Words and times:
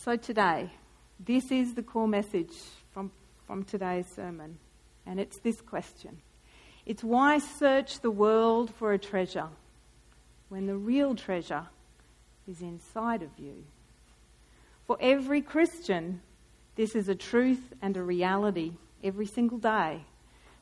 So, 0.00 0.14
today, 0.14 0.70
this 1.18 1.50
is 1.50 1.74
the 1.74 1.82
core 1.82 2.06
message 2.06 2.52
from, 2.94 3.10
from 3.48 3.64
today's 3.64 4.06
sermon, 4.14 4.56
and 5.04 5.18
it's 5.18 5.40
this 5.40 5.60
question 5.60 6.18
It's 6.86 7.02
why 7.02 7.38
search 7.38 7.98
the 7.98 8.10
world 8.10 8.72
for 8.78 8.92
a 8.92 8.98
treasure 8.98 9.48
when 10.50 10.66
the 10.66 10.76
real 10.76 11.16
treasure 11.16 11.66
is 12.46 12.60
inside 12.60 13.22
of 13.22 13.30
you? 13.38 13.64
For 14.86 14.96
every 15.00 15.40
Christian, 15.40 16.20
this 16.76 16.94
is 16.94 17.08
a 17.08 17.16
truth 17.16 17.74
and 17.82 17.96
a 17.96 18.02
reality 18.02 18.74
every 19.02 19.26
single 19.26 19.58
day. 19.58 20.04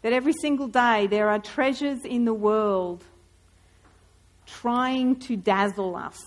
That 0.00 0.14
every 0.14 0.34
single 0.41 0.68
day 0.68 1.09
there 1.09 1.29
are 1.29 1.39
treasures 1.39 2.07
in 2.07 2.25
the 2.25 2.34
world 2.34 3.05
trying 4.46 5.16
to 5.16 5.37
dazzle 5.37 5.95
us, 5.95 6.18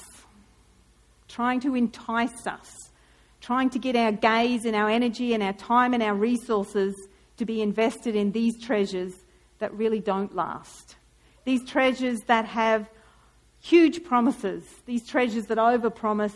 trying 1.28 1.60
to 1.62 1.76
entice 1.76 2.46
us, 2.46 2.89
trying 3.42 3.70
to 3.72 3.80
get 3.80 3.96
our 3.96 4.12
gaze 4.12 4.66
and 4.66 4.76
our 4.76 4.90
energy 4.90 5.34
and 5.34 5.42
our 5.42 5.54
time 5.54 5.94
and 5.94 6.04
our 6.04 6.16
resources 6.16 6.96
to 7.38 7.46
be 7.46 7.62
invested 7.62 8.16
in 8.16 8.32
these 8.32 8.62
treasures 8.62 9.14
that 9.60 9.74
really 9.74 10.00
don't 10.00 10.36
last. 10.36 10.96
These 11.46 11.68
treasures 11.68 12.20
that 12.28 12.46
have 12.46 12.90
huge 13.62 14.04
promises, 14.04 14.64
these 14.86 15.08
treasures 15.08 15.46
that 15.46 15.58
overpromise 15.58 16.34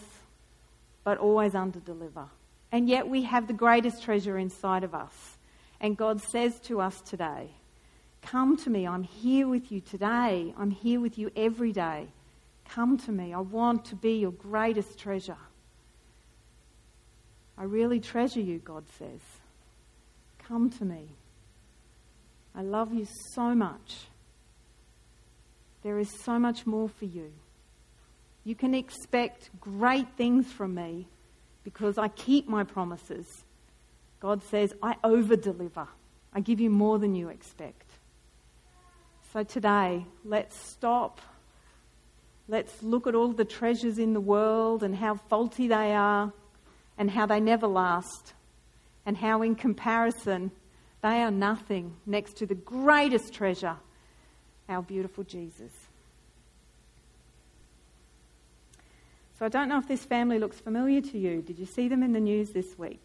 but 1.03 1.17
always 1.17 1.53
underdeliver. 1.53 2.29
And 2.71 2.89
yet 2.89 3.07
we 3.07 3.23
have 3.23 3.47
the 3.47 3.53
greatest 3.53 4.03
treasure 4.03 4.37
inside 4.37 4.83
of 4.83 4.95
us. 4.95 5.37
And 5.79 5.97
God 5.97 6.21
says 6.21 6.59
to 6.61 6.79
us 6.79 7.01
today, 7.01 7.49
Come 8.21 8.55
to 8.57 8.69
me. 8.69 8.87
I'm 8.87 9.03
here 9.03 9.49
with 9.49 9.69
you 9.69 9.81
today. 9.81 10.53
I'm 10.57 10.71
here 10.71 11.01
with 11.01 11.17
you 11.17 11.29
every 11.35 11.73
day. 11.73 12.07
Come 12.69 12.97
to 12.99 13.11
me. 13.11 13.33
I 13.33 13.39
want 13.39 13.83
to 13.85 13.95
be 13.95 14.19
your 14.19 14.31
greatest 14.31 14.97
treasure. 14.97 15.37
I 17.57 17.63
really 17.63 17.99
treasure 17.99 18.39
you, 18.39 18.59
God 18.59 18.85
says. 18.97 19.21
Come 20.47 20.69
to 20.71 20.85
me. 20.85 21.09
I 22.55 22.61
love 22.61 22.93
you 22.93 23.07
so 23.33 23.55
much. 23.55 24.07
There 25.83 25.99
is 25.99 26.09
so 26.23 26.39
much 26.39 26.65
more 26.65 26.89
for 26.89 27.05
you. 27.05 27.31
You 28.43 28.55
can 28.55 28.73
expect 28.73 29.49
great 29.59 30.07
things 30.17 30.51
from 30.51 30.75
me 30.75 31.07
because 31.63 31.97
I 31.97 32.09
keep 32.09 32.47
my 32.47 32.63
promises. 32.63 33.43
God 34.19 34.43
says, 34.43 34.73
I 34.81 34.95
over 35.03 35.35
deliver. 35.35 35.87
I 36.33 36.39
give 36.39 36.59
you 36.59 36.69
more 36.69 36.99
than 36.99 37.15
you 37.15 37.29
expect. 37.29 37.89
So 39.31 39.43
today, 39.43 40.05
let's 40.25 40.57
stop. 40.71 41.21
Let's 42.47 42.83
look 42.83 43.07
at 43.07 43.15
all 43.15 43.29
the 43.29 43.45
treasures 43.45 43.97
in 43.97 44.13
the 44.13 44.21
world 44.21 44.83
and 44.83 44.95
how 44.95 45.15
faulty 45.15 45.67
they 45.67 45.93
are 45.93 46.33
and 46.97 47.11
how 47.11 47.25
they 47.25 47.39
never 47.39 47.67
last 47.67 48.33
and 49.05 49.17
how, 49.17 49.41
in 49.41 49.55
comparison, 49.55 50.51
they 51.01 51.21
are 51.21 51.31
nothing 51.31 51.95
next 52.05 52.37
to 52.37 52.45
the 52.45 52.55
greatest 52.55 53.33
treasure, 53.33 53.75
our 54.69 54.81
beautiful 54.81 55.23
Jesus. 55.23 55.71
So 59.37 59.45
I 59.45 59.49
don't 59.49 59.67
know 59.67 59.77
if 59.77 59.87
this 59.87 60.05
family 60.05 60.39
looks 60.39 60.59
familiar 60.59 61.01
to 61.01 61.17
you. 61.17 61.41
Did 61.41 61.59
you 61.59 61.65
see 61.65 61.89
them 61.89 62.03
in 62.03 62.13
the 62.13 62.19
news 62.19 62.51
this 62.51 62.77
week? 62.77 63.03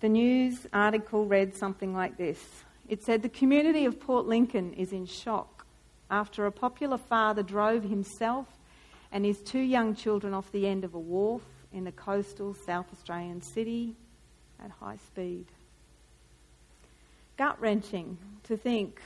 The 0.00 0.08
news 0.08 0.66
article 0.72 1.24
read 1.24 1.56
something 1.56 1.94
like 1.94 2.16
this 2.16 2.38
It 2.88 3.02
said 3.02 3.22
the 3.22 3.28
community 3.28 3.84
of 3.84 3.98
Port 3.98 4.26
Lincoln 4.26 4.74
is 4.74 4.92
in 4.92 5.06
shock 5.06 5.66
after 6.10 6.46
a 6.46 6.52
popular 6.52 6.98
father 6.98 7.42
drove 7.42 7.82
himself 7.82 8.46
and 9.12 9.24
his 9.24 9.40
two 9.40 9.60
young 9.60 9.94
children 9.94 10.34
off 10.34 10.50
the 10.52 10.66
end 10.66 10.84
of 10.84 10.94
a 10.94 10.98
wharf 10.98 11.42
in 11.72 11.84
the 11.84 11.92
coastal 11.92 12.54
South 12.54 12.86
Australian 12.92 13.42
city 13.42 13.94
at 14.62 14.70
high 14.70 14.96
speed. 14.96 15.46
Gut 17.36 17.60
wrenching 17.60 18.16
to 18.44 18.56
think 18.56 19.00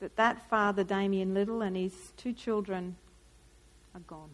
that 0.00 0.16
that 0.16 0.48
father, 0.48 0.84
Damien 0.84 1.34
Little, 1.34 1.62
and 1.62 1.76
his 1.76 1.92
two 2.16 2.32
children 2.32 2.96
are 3.94 4.00
gone. 4.00 4.30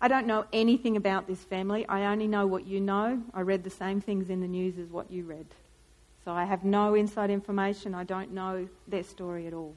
I 0.00 0.08
don't 0.08 0.26
know 0.26 0.46
anything 0.52 0.96
about 0.96 1.26
this 1.28 1.44
family. 1.44 1.86
I 1.88 2.06
only 2.06 2.26
know 2.26 2.46
what 2.46 2.66
you 2.66 2.80
know. 2.80 3.22
I 3.32 3.42
read 3.42 3.62
the 3.62 3.70
same 3.70 4.00
things 4.00 4.30
in 4.30 4.40
the 4.40 4.48
news 4.48 4.78
as 4.78 4.88
what 4.88 5.10
you 5.10 5.24
read. 5.24 5.46
So 6.24 6.32
I 6.32 6.44
have 6.44 6.64
no 6.64 6.94
inside 6.94 7.30
information. 7.30 7.94
I 7.94 8.04
don't 8.04 8.32
know 8.32 8.68
their 8.88 9.04
story 9.04 9.46
at 9.46 9.54
all. 9.54 9.74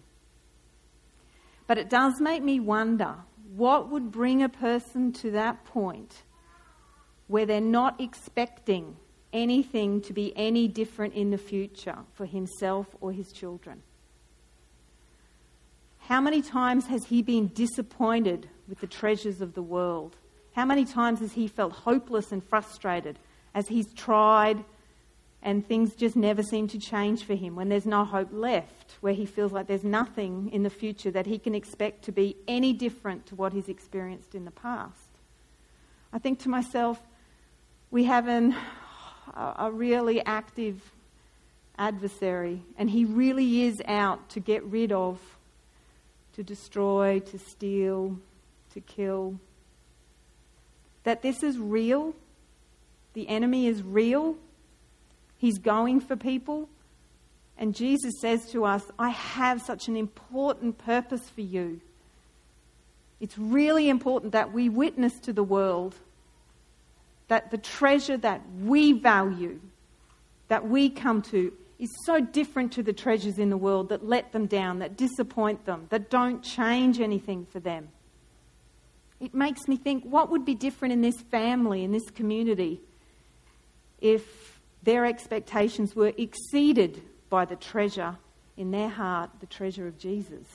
But 1.68 1.78
it 1.78 1.90
does 1.90 2.22
make 2.22 2.44
me 2.44 2.60
wonder 2.60 3.16
what 3.56 3.90
would 3.90 4.12
bring 4.12 4.44
a 4.44 4.50
person 4.50 5.12
to 5.14 5.32
that 5.32 5.64
point 5.66 6.24
where 7.28 7.46
they're 7.46 7.62
not 7.62 8.00
expecting 8.02 8.98
anything 9.32 10.02
to 10.02 10.14
be 10.14 10.34
any 10.36 10.68
different 10.68 11.14
in 11.14 11.32
the 11.32 11.38
future 11.38 11.98
for 12.14 12.26
himself 12.26 12.88
or 13.00 13.12
his 13.12 13.32
children? 13.32 13.82
How 16.00 16.22
many 16.22 16.42
times 16.42 16.88
has 16.88 17.06
he 17.06 17.22
been 17.22 17.48
disappointed 17.48 18.50
with 18.68 18.80
the 18.80 18.88
treasures 18.88 19.42
of 19.42 19.54
the 19.54 19.64
world? 19.64 20.18
How 20.54 20.66
many 20.66 20.86
times 20.86 21.20
has 21.20 21.34
he 21.34 21.48
felt 21.48 21.74
hopeless 21.74 22.32
and 22.32 22.44
frustrated 22.44 23.18
as 23.54 23.68
he's 23.68 23.92
tried 23.94 24.64
and 25.46 25.66
things 25.66 25.94
just 25.94 26.16
never 26.16 26.42
seem 26.42 26.68
to 26.68 26.80
change 26.80 27.24
for 27.24 27.36
him 27.36 27.56
when 27.56 27.70
there's 27.70 27.86
no 27.86 28.04
hope 28.04 28.30
left, 28.32 28.96
where 29.00 29.14
he 29.14 29.28
feels 29.28 29.52
like 29.52 29.68
there's 29.68 29.84
nothing 29.84 30.50
in 30.52 30.64
the 30.64 30.72
future 30.72 31.12
that 31.12 31.28
he 31.28 31.38
can 31.38 31.54
expect 31.54 32.04
to 32.04 32.12
be 32.12 32.36
any 32.48 32.74
different 32.74 33.28
to 33.28 33.36
what 33.36 33.54
he's 33.54 33.70
experienced 33.70 34.34
in 34.34 34.44
the 34.44 34.52
past? 34.52 35.20
I 36.12 36.18
think 36.18 36.40
to 36.40 36.50
myself, 36.50 37.00
we 37.92 38.06
have 38.06 38.28
an, 38.28 38.56
a 39.36 39.70
really 39.72 40.26
active 40.26 40.82
adversary, 41.78 42.64
and 42.76 42.90
he 42.90 43.06
really 43.06 43.66
is 43.66 43.80
out 43.88 44.28
to 44.30 44.40
get 44.40 44.64
rid 44.64 44.92
of 44.92 45.20
to 46.34 46.44
destroy, 46.44 47.20
to 47.20 47.38
steal, 47.38 48.18
to 48.74 48.82
kill. 48.82 49.40
That 51.04 51.22
this 51.22 51.44
is 51.44 51.60
real. 51.60 52.16
The 53.14 53.30
enemy 53.30 53.68
is 53.68 53.84
real. 53.84 54.38
He's 55.46 55.60
going 55.60 56.00
for 56.00 56.16
people. 56.16 56.68
And 57.56 57.76
Jesus 57.76 58.16
says 58.20 58.50
to 58.52 58.66
us, 58.66 58.84
I 58.98 59.10
have 59.10 59.62
such 59.62 59.88
an 59.88 59.96
important 59.96 60.80
purpose 60.80 61.22
for 61.30 61.42
you. 61.42 61.82
It's 63.20 63.38
really 63.38 63.88
important 63.88 64.32
that 64.32 64.54
we 64.54 64.70
witness 64.70 65.14
to 65.20 65.34
the 65.34 65.44
world 65.44 65.94
that 67.28 67.52
the 67.52 67.60
treasure 67.60 68.18
that 68.18 68.42
we 68.64 68.94
value, 68.94 69.60
that 70.48 70.68
we 70.68 70.90
come 70.90 71.22
to, 71.22 71.54
is 71.78 71.90
so 72.06 72.20
different 72.20 72.72
to 72.72 72.82
the 72.82 72.94
treasures 72.94 73.38
in 73.38 73.52
the 73.52 73.58
world 73.58 73.90
that 73.90 74.04
let 74.04 74.32
them 74.32 74.48
down, 74.48 74.80
that 74.80 74.98
disappoint 74.98 75.64
them, 75.66 75.86
that 75.92 76.10
don't 76.10 76.42
change 76.42 77.00
anything 77.00 77.46
for 77.52 77.60
them. 77.60 77.90
It 79.20 79.36
makes 79.36 79.68
me 79.68 79.78
think 79.78 80.06
what 80.06 80.32
would 80.32 80.44
be 80.44 80.56
different 80.56 80.92
in 80.92 81.02
this 81.02 81.22
family, 81.30 81.84
in 81.84 81.92
this 81.92 82.10
community, 82.10 82.82
if 84.02 84.45
their 84.86 85.06
expectations 85.06 85.96
were 85.96 86.14
exceeded 86.18 87.02
by 87.30 87.46
the 87.46 87.56
treasure 87.56 88.18
in 88.56 88.72
their 88.72 88.90
heart, 88.90 89.30
the 89.42 89.48
treasure 89.48 89.88
of 89.88 89.98
Jesus? 89.98 90.48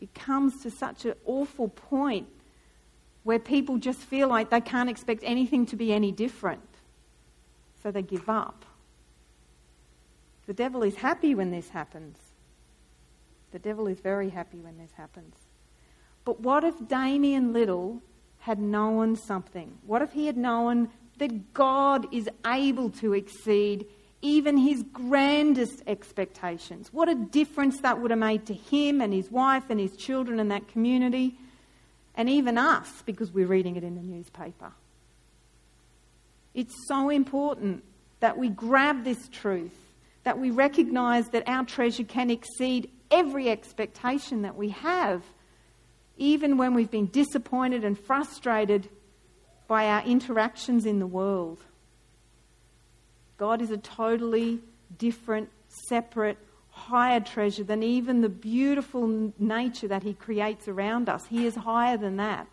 It 0.00 0.14
comes 0.14 0.62
to 0.62 0.70
such 0.70 1.04
an 1.04 1.14
awful 1.24 1.68
point 1.68 2.28
where 3.24 3.38
people 3.38 3.78
just 3.78 4.00
feel 4.00 4.28
like 4.28 4.50
they 4.50 4.60
can't 4.60 4.90
expect 4.90 5.22
anything 5.24 5.66
to 5.66 5.76
be 5.76 5.92
any 5.92 6.12
different. 6.12 6.68
So 7.82 7.90
they 7.90 8.02
give 8.02 8.28
up. 8.28 8.64
The 10.46 10.54
devil 10.54 10.82
is 10.82 10.96
happy 10.96 11.34
when 11.34 11.50
this 11.50 11.68
happens. 11.68 12.18
The 13.52 13.58
devil 13.58 13.86
is 13.86 14.00
very 14.00 14.30
happy 14.30 14.58
when 14.58 14.78
this 14.78 14.90
happens. 14.96 15.34
But 16.24 16.40
what 16.40 16.64
if 16.64 16.74
Damien 16.88 17.52
Little 17.52 18.02
had 18.38 18.58
known 18.58 19.14
something? 19.14 19.78
What 19.86 20.02
if 20.02 20.12
he 20.12 20.26
had 20.26 20.36
known 20.36 20.90
that 21.22 21.54
God 21.54 22.12
is 22.12 22.28
able 22.44 22.90
to 22.90 23.12
exceed 23.14 23.86
even 24.20 24.56
his 24.56 24.82
grandest 24.92 25.82
expectations? 25.86 26.92
What 26.92 27.08
a 27.08 27.14
difference 27.14 27.80
that 27.82 28.00
would 28.00 28.10
have 28.10 28.18
made 28.18 28.46
to 28.46 28.54
him 28.54 29.00
and 29.00 29.12
his 29.12 29.30
wife 29.30 29.64
and 29.70 29.78
his 29.78 29.96
children 29.96 30.40
and 30.40 30.50
that 30.50 30.66
community, 30.68 31.36
and 32.16 32.28
even 32.28 32.58
us 32.58 33.02
because 33.06 33.32
we're 33.32 33.46
reading 33.46 33.76
it 33.76 33.84
in 33.84 33.94
the 33.94 34.02
newspaper. 34.02 34.72
It's 36.54 36.74
so 36.88 37.08
important 37.08 37.84
that 38.20 38.36
we 38.36 38.48
grab 38.48 39.04
this 39.04 39.28
truth 39.28 39.72
that 40.24 40.38
we 40.38 40.50
recognize 40.50 41.28
that 41.30 41.42
our 41.48 41.64
treasure 41.64 42.04
can 42.04 42.30
exceed 42.30 42.90
every 43.10 43.48
expectation 43.48 44.42
that 44.42 44.56
we 44.56 44.70
have, 44.70 45.22
even 46.16 46.56
when 46.56 46.74
we've 46.74 46.90
been 46.90 47.06
disappointed 47.06 47.84
and 47.84 47.98
frustrated 47.98 48.88
by 49.72 49.86
our 49.86 50.02
interactions 50.02 50.84
in 50.84 50.98
the 50.98 51.06
world. 51.06 51.58
God 53.38 53.62
is 53.62 53.70
a 53.70 53.78
totally 53.78 54.60
different, 54.98 55.48
separate, 55.88 56.36
higher 56.68 57.20
treasure 57.20 57.64
than 57.64 57.82
even 57.82 58.20
the 58.20 58.28
beautiful 58.28 59.32
nature 59.38 59.88
that 59.88 60.02
He 60.02 60.12
creates 60.12 60.68
around 60.68 61.08
us. 61.08 61.24
He 61.24 61.46
is 61.46 61.54
higher 61.54 61.96
than 61.96 62.18
that. 62.18 62.48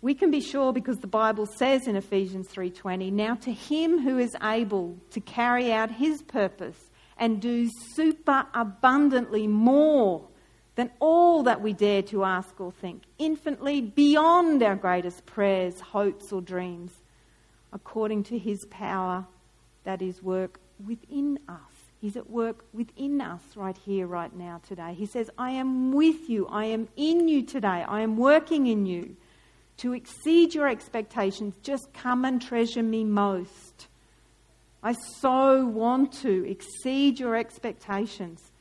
We 0.00 0.12
can 0.12 0.32
be 0.32 0.40
sure 0.40 0.72
because 0.72 0.98
the 0.98 1.06
Bible 1.06 1.46
says 1.46 1.86
in 1.86 1.94
Ephesians 1.94 2.48
3:20, 2.48 3.12
"Now 3.12 3.36
to 3.36 3.52
him 3.52 4.00
who 4.00 4.18
is 4.18 4.34
able 4.42 4.96
to 5.12 5.20
carry 5.20 5.72
out 5.72 5.92
his 5.92 6.20
purpose 6.20 6.90
and 7.16 7.40
do 7.40 7.70
super 7.94 8.48
abundantly 8.54 9.46
more 9.46 10.26
than 10.74 10.90
all 11.00 11.42
that 11.42 11.60
we 11.60 11.72
dare 11.72 12.02
to 12.02 12.24
ask 12.24 12.60
or 12.60 12.72
think, 12.72 13.02
infinitely 13.18 13.80
beyond 13.80 14.62
our 14.62 14.76
greatest 14.76 15.26
prayers, 15.26 15.80
hopes, 15.80 16.32
or 16.32 16.40
dreams, 16.40 16.92
according 17.72 18.22
to 18.24 18.38
his 18.38 18.64
power 18.70 19.26
that 19.84 20.00
is 20.00 20.22
work 20.22 20.60
within 20.86 21.38
us. 21.48 21.58
He's 22.00 22.16
at 22.16 22.28
work 22.28 22.64
within 22.72 23.20
us 23.20 23.42
right 23.54 23.76
here, 23.76 24.06
right 24.06 24.34
now, 24.34 24.60
today. 24.66 24.94
He 24.94 25.06
says, 25.06 25.30
I 25.38 25.52
am 25.52 25.92
with 25.92 26.28
you. 26.28 26.48
I 26.48 26.64
am 26.64 26.88
in 26.96 27.28
you 27.28 27.44
today. 27.44 27.84
I 27.86 28.00
am 28.00 28.16
working 28.16 28.66
in 28.66 28.86
you. 28.86 29.16
To 29.78 29.92
exceed 29.92 30.54
your 30.54 30.68
expectations, 30.68 31.54
just 31.62 31.92
come 31.92 32.24
and 32.24 32.42
treasure 32.42 32.82
me 32.82 33.04
most. 33.04 33.88
I 34.82 34.94
so 35.20 35.64
want 35.64 36.12
to 36.22 36.48
exceed 36.48 37.20
your 37.20 37.36
expectations. 37.36 38.51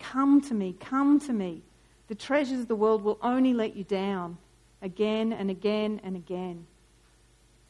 Come 0.00 0.40
to 0.42 0.54
me, 0.54 0.74
come 0.80 1.20
to 1.20 1.32
me. 1.32 1.62
The 2.08 2.14
treasures 2.16 2.60
of 2.60 2.68
the 2.68 2.74
world 2.74 3.04
will 3.04 3.18
only 3.22 3.54
let 3.54 3.76
you 3.76 3.84
down 3.84 4.38
again 4.82 5.32
and 5.32 5.50
again 5.50 6.00
and 6.02 6.16
again. 6.16 6.66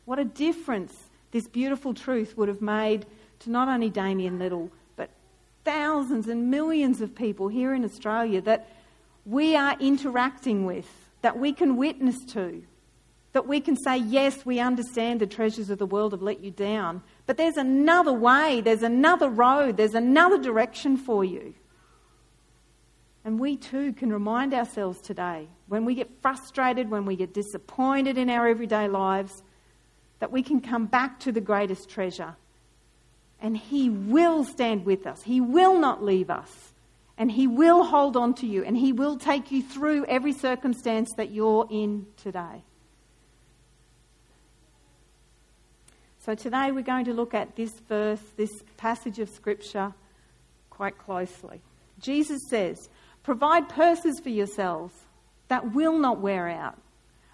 What 0.06 0.18
a 0.18 0.24
difference 0.24 0.94
this 1.32 1.46
beautiful 1.46 1.94
truth 1.94 2.36
would 2.36 2.48
have 2.48 2.62
made 2.62 3.06
to 3.40 3.50
not 3.50 3.68
only 3.68 3.90
Damien 3.90 4.38
Little, 4.38 4.70
but 4.96 5.10
thousands 5.64 6.28
and 6.28 6.50
millions 6.50 7.00
of 7.00 7.14
people 7.14 7.48
here 7.48 7.74
in 7.74 7.84
Australia 7.84 8.40
that 8.42 8.68
we 9.26 9.54
are 9.54 9.76
interacting 9.78 10.64
with, 10.64 10.88
that 11.22 11.38
we 11.38 11.52
can 11.52 11.76
witness 11.76 12.16
to, 12.32 12.62
that 13.32 13.46
we 13.46 13.60
can 13.60 13.76
say, 13.76 13.98
yes, 13.98 14.44
we 14.44 14.58
understand 14.58 15.20
the 15.20 15.26
treasures 15.26 15.70
of 15.70 15.78
the 15.78 15.86
world 15.86 16.12
have 16.12 16.22
let 16.22 16.40
you 16.40 16.50
down, 16.50 17.02
but 17.26 17.36
there's 17.36 17.56
another 17.56 18.12
way, 18.12 18.60
there's 18.60 18.82
another 18.82 19.28
road, 19.28 19.76
there's 19.76 19.94
another 19.94 20.38
direction 20.38 20.96
for 20.96 21.24
you. 21.24 21.54
And 23.24 23.38
we 23.38 23.56
too 23.56 23.92
can 23.92 24.12
remind 24.12 24.54
ourselves 24.54 25.00
today, 25.00 25.48
when 25.68 25.84
we 25.84 25.94
get 25.94 26.10
frustrated, 26.22 26.90
when 26.90 27.04
we 27.04 27.16
get 27.16 27.34
disappointed 27.34 28.16
in 28.16 28.30
our 28.30 28.46
everyday 28.46 28.88
lives, 28.88 29.42
that 30.20 30.32
we 30.32 30.42
can 30.42 30.60
come 30.60 30.86
back 30.86 31.20
to 31.20 31.32
the 31.32 31.40
greatest 31.40 31.90
treasure. 31.90 32.36
And 33.40 33.56
He 33.56 33.90
will 33.90 34.44
stand 34.44 34.86
with 34.86 35.06
us, 35.06 35.22
He 35.22 35.40
will 35.40 35.78
not 35.78 36.02
leave 36.02 36.30
us, 36.30 36.72
and 37.18 37.30
He 37.30 37.46
will 37.46 37.84
hold 37.84 38.16
on 38.16 38.34
to 38.34 38.46
you, 38.46 38.64
and 38.64 38.76
He 38.76 38.92
will 38.92 39.18
take 39.18 39.50
you 39.50 39.62
through 39.62 40.06
every 40.06 40.32
circumstance 40.32 41.12
that 41.16 41.30
you're 41.30 41.66
in 41.70 42.06
today. 42.22 42.64
So, 46.20 46.34
today 46.34 46.70
we're 46.70 46.82
going 46.82 47.06
to 47.06 47.14
look 47.14 47.34
at 47.34 47.56
this 47.56 47.72
verse, 47.88 48.20
this 48.36 48.62
passage 48.76 49.18
of 49.18 49.28
Scripture, 49.28 49.92
quite 50.68 50.96
closely. 50.98 51.60
Jesus 51.98 52.40
says, 52.48 52.88
Provide 53.22 53.68
purses 53.68 54.20
for 54.20 54.30
yourselves 54.30 54.94
that 55.48 55.72
will 55.72 55.98
not 55.98 56.20
wear 56.20 56.48
out, 56.48 56.78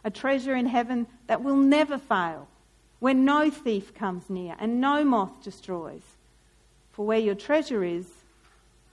a 0.05 0.11
treasure 0.11 0.55
in 0.57 0.67
heaven 0.67 1.07
that 1.27 1.43
will 1.43 1.57
never 1.57 1.99
fail, 1.99 2.49
where 2.99 3.15
no 3.15 3.51
thief 3.51 3.95
comes 3.95 4.29
near 4.29 4.57
and 4.59 4.81
no 4.81 5.05
moth 5.05 5.43
destroys. 5.43 6.03
For 6.93 7.07
where 7.07 7.19
your 7.19 7.35
treasure 7.35 7.85
is, 7.85 8.07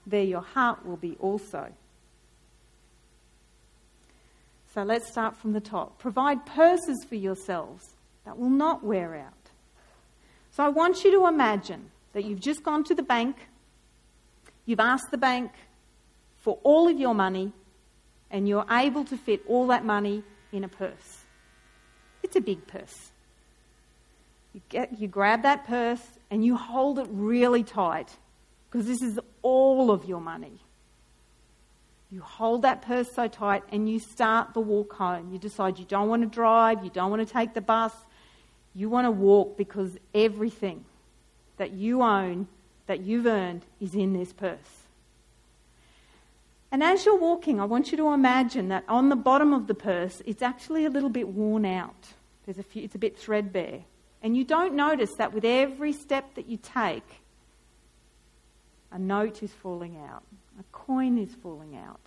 there 0.06 0.22
your 0.22 0.42
heart 0.42 0.84
will 0.84 0.98
be 0.98 1.16
also. 1.20 1.72
So 4.74 4.82
let's 4.82 5.08
start 5.10 5.36
from 5.36 5.52
the 5.52 5.60
top. 5.60 5.98
Provide 5.98 6.44
purses 6.46 7.04
for 7.08 7.14
yourselves 7.14 7.88
that 8.24 8.38
will 8.38 8.50
not 8.50 8.84
wear 8.84 9.14
out. 9.14 9.32
So 10.50 10.64
I 10.64 10.68
want 10.68 11.04
you 11.04 11.10
to 11.12 11.26
imagine 11.26 11.90
that 12.12 12.24
you've 12.24 12.40
just 12.40 12.62
gone 12.62 12.84
to 12.84 12.94
the 12.94 13.02
bank, 13.02 13.36
you've 14.66 14.80
asked 14.80 15.10
the 15.10 15.18
bank 15.18 15.52
for 16.44 16.58
all 16.62 16.88
of 16.88 17.00
your 17.00 17.14
money 17.14 17.50
and 18.30 18.46
you're 18.46 18.66
able 18.70 19.02
to 19.06 19.16
fit 19.16 19.42
all 19.48 19.68
that 19.68 19.82
money 19.82 20.22
in 20.52 20.62
a 20.62 20.68
purse. 20.68 21.24
It's 22.22 22.36
a 22.36 22.40
big 22.40 22.66
purse. 22.66 23.12
You, 24.52 24.60
get, 24.68 25.00
you 25.00 25.08
grab 25.08 25.42
that 25.42 25.66
purse 25.66 26.02
and 26.30 26.44
you 26.44 26.54
hold 26.54 26.98
it 26.98 27.06
really 27.10 27.64
tight 27.64 28.14
because 28.70 28.86
this 28.86 29.00
is 29.00 29.18
all 29.40 29.90
of 29.90 30.04
your 30.04 30.20
money. 30.20 30.60
You 32.10 32.20
hold 32.20 32.62
that 32.62 32.82
purse 32.82 33.10
so 33.10 33.26
tight 33.26 33.62
and 33.72 33.88
you 33.88 33.98
start 33.98 34.52
the 34.52 34.60
walk 34.60 34.92
home. 34.92 35.32
You 35.32 35.38
decide 35.38 35.78
you 35.78 35.86
don't 35.86 36.10
want 36.10 36.22
to 36.22 36.28
drive, 36.28 36.84
you 36.84 36.90
don't 36.90 37.10
want 37.10 37.26
to 37.26 37.32
take 37.32 37.54
the 37.54 37.62
bus, 37.62 37.94
you 38.74 38.90
want 38.90 39.06
to 39.06 39.10
walk 39.10 39.56
because 39.56 39.96
everything 40.14 40.84
that 41.56 41.72
you 41.72 42.02
own, 42.02 42.48
that 42.86 43.00
you've 43.00 43.26
earned, 43.26 43.64
is 43.80 43.94
in 43.94 44.12
this 44.12 44.32
purse. 44.34 44.83
And 46.74 46.82
as 46.82 47.06
you're 47.06 47.16
walking, 47.16 47.60
I 47.60 47.66
want 47.66 47.92
you 47.92 47.96
to 47.98 48.08
imagine 48.08 48.70
that 48.70 48.82
on 48.88 49.08
the 49.08 49.14
bottom 49.14 49.52
of 49.52 49.68
the 49.68 49.76
purse, 49.76 50.20
it's 50.26 50.42
actually 50.42 50.84
a 50.84 50.90
little 50.90 51.08
bit 51.08 51.28
worn 51.28 51.64
out. 51.64 52.08
There's 52.44 52.58
a 52.58 52.64
few, 52.64 52.82
it's 52.82 52.96
a 52.96 52.98
bit 52.98 53.16
threadbare. 53.16 53.82
And 54.24 54.36
you 54.36 54.42
don't 54.42 54.74
notice 54.74 55.14
that 55.18 55.32
with 55.32 55.44
every 55.44 55.92
step 55.92 56.34
that 56.34 56.48
you 56.48 56.56
take, 56.60 57.08
a 58.90 58.98
note 58.98 59.40
is 59.40 59.52
falling 59.52 59.96
out, 59.98 60.24
a 60.58 60.64
coin 60.72 61.16
is 61.16 61.32
falling 61.44 61.76
out. 61.76 62.00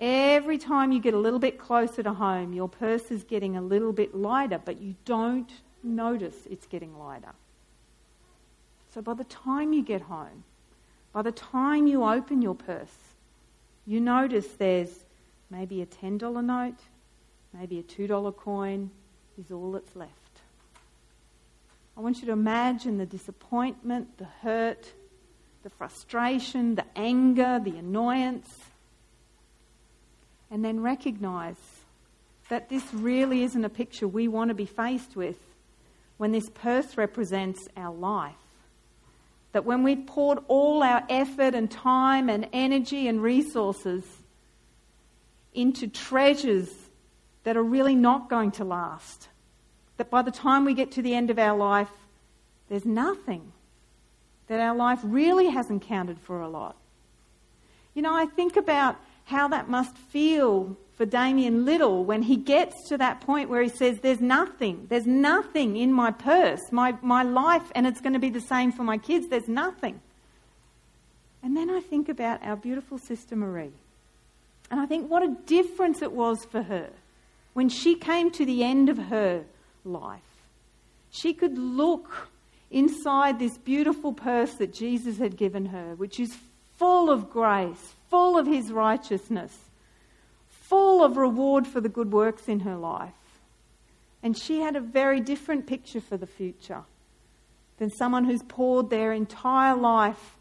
Every 0.00 0.58
time 0.58 0.90
you 0.90 0.98
get 0.98 1.14
a 1.14 1.18
little 1.18 1.38
bit 1.38 1.60
closer 1.60 2.02
to 2.02 2.14
home, 2.14 2.52
your 2.52 2.68
purse 2.68 3.12
is 3.12 3.22
getting 3.22 3.56
a 3.56 3.62
little 3.62 3.92
bit 3.92 4.16
lighter, 4.16 4.58
but 4.58 4.80
you 4.80 4.96
don't 5.04 5.52
notice 5.84 6.34
it's 6.50 6.66
getting 6.66 6.98
lighter. 6.98 7.34
So 8.92 9.00
by 9.00 9.14
the 9.14 9.22
time 9.22 9.72
you 9.72 9.84
get 9.84 10.02
home, 10.02 10.42
by 11.12 11.22
the 11.22 11.30
time 11.30 11.86
you 11.86 12.02
open 12.02 12.42
your 12.42 12.56
purse, 12.56 13.11
you 13.86 14.00
notice 14.00 14.46
there's 14.58 15.04
maybe 15.50 15.82
a 15.82 15.86
$10 15.86 16.44
note, 16.44 16.78
maybe 17.52 17.78
a 17.78 17.82
$2 17.82 18.36
coin 18.36 18.90
is 19.38 19.50
all 19.50 19.72
that's 19.72 19.94
left. 19.96 20.10
I 21.96 22.00
want 22.00 22.20
you 22.20 22.26
to 22.26 22.32
imagine 22.32 22.98
the 22.98 23.06
disappointment, 23.06 24.18
the 24.18 24.26
hurt, 24.42 24.92
the 25.62 25.70
frustration, 25.70 26.74
the 26.74 26.86
anger, 26.96 27.60
the 27.62 27.76
annoyance, 27.76 28.48
and 30.50 30.64
then 30.64 30.80
recognize 30.80 31.56
that 32.48 32.68
this 32.68 32.82
really 32.92 33.42
isn't 33.42 33.64
a 33.64 33.68
picture 33.68 34.08
we 34.08 34.28
want 34.28 34.48
to 34.48 34.54
be 34.54 34.66
faced 34.66 35.16
with 35.16 35.38
when 36.18 36.32
this 36.32 36.48
purse 36.50 36.96
represents 36.96 37.68
our 37.76 37.94
life. 37.94 38.34
That 39.52 39.64
when 39.64 39.82
we've 39.82 40.06
poured 40.06 40.38
all 40.48 40.82
our 40.82 41.04
effort 41.08 41.54
and 41.54 41.70
time 41.70 42.28
and 42.28 42.48
energy 42.52 43.06
and 43.06 43.22
resources 43.22 44.04
into 45.54 45.86
treasures 45.86 46.70
that 47.44 47.56
are 47.56 47.62
really 47.62 47.94
not 47.94 48.30
going 48.30 48.50
to 48.52 48.64
last, 48.64 49.28
that 49.98 50.10
by 50.10 50.22
the 50.22 50.30
time 50.30 50.64
we 50.64 50.74
get 50.74 50.92
to 50.92 51.02
the 51.02 51.14
end 51.14 51.30
of 51.30 51.38
our 51.38 51.56
life, 51.56 51.90
there's 52.68 52.86
nothing. 52.86 53.52
That 54.48 54.60
our 54.60 54.74
life 54.74 55.00
really 55.02 55.48
hasn't 55.48 55.82
counted 55.82 56.18
for 56.18 56.40
a 56.40 56.48
lot. 56.48 56.76
You 57.94 58.02
know, 58.02 58.14
I 58.14 58.26
think 58.26 58.56
about 58.56 58.96
how 59.24 59.48
that 59.48 59.68
must 59.68 59.96
feel 59.96 60.76
for 60.96 61.06
Damien 61.06 61.64
Little 61.64 62.04
when 62.04 62.22
he 62.22 62.36
gets 62.36 62.88
to 62.88 62.98
that 62.98 63.20
point 63.20 63.48
where 63.48 63.62
he 63.62 63.68
says, 63.68 64.00
There's 64.00 64.20
nothing, 64.20 64.86
there's 64.88 65.06
nothing 65.06 65.76
in 65.76 65.92
my 65.92 66.10
purse, 66.10 66.60
my, 66.70 66.96
my 67.02 67.22
life, 67.22 67.72
and 67.74 67.86
it's 67.86 68.00
going 68.00 68.12
to 68.12 68.18
be 68.18 68.30
the 68.30 68.40
same 68.40 68.72
for 68.72 68.82
my 68.84 68.98
kids, 68.98 69.28
there's 69.28 69.48
nothing. 69.48 70.00
And 71.42 71.56
then 71.56 71.70
I 71.70 71.80
think 71.80 72.08
about 72.08 72.42
our 72.44 72.56
beautiful 72.56 72.98
sister 72.98 73.34
Marie. 73.34 73.72
And 74.70 74.80
I 74.80 74.86
think 74.86 75.10
what 75.10 75.22
a 75.22 75.36
difference 75.46 76.02
it 76.02 76.12
was 76.12 76.44
for 76.44 76.62
her 76.62 76.90
when 77.52 77.68
she 77.68 77.94
came 77.94 78.30
to 78.32 78.46
the 78.46 78.62
end 78.62 78.88
of 78.88 78.96
her 78.96 79.44
life. 79.84 80.20
She 81.10 81.34
could 81.34 81.58
look 81.58 82.30
inside 82.70 83.38
this 83.38 83.58
beautiful 83.58 84.12
purse 84.12 84.54
that 84.54 84.72
Jesus 84.72 85.18
had 85.18 85.36
given 85.36 85.66
her, 85.66 85.94
which 85.96 86.18
is 86.18 86.36
full 86.78 87.10
of 87.10 87.30
grace, 87.30 87.94
full 88.12 88.36
of 88.36 88.46
his 88.46 88.70
righteousness 88.70 89.58
full 90.50 91.02
of 91.02 91.16
reward 91.16 91.66
for 91.66 91.80
the 91.80 91.88
good 91.88 92.12
works 92.12 92.46
in 92.46 92.60
her 92.60 92.76
life. 92.76 93.12
And 94.22 94.36
she 94.36 94.60
had 94.60 94.76
a 94.76 94.80
very 94.80 95.18
different 95.20 95.66
picture 95.66 96.00
for 96.00 96.18
the 96.18 96.26
future 96.26 96.82
than 97.78 97.90
someone 97.90 98.24
who's 98.24 98.42
poured 98.42 98.90
their 98.90 99.14
entire 99.14 99.74
life 99.74 100.36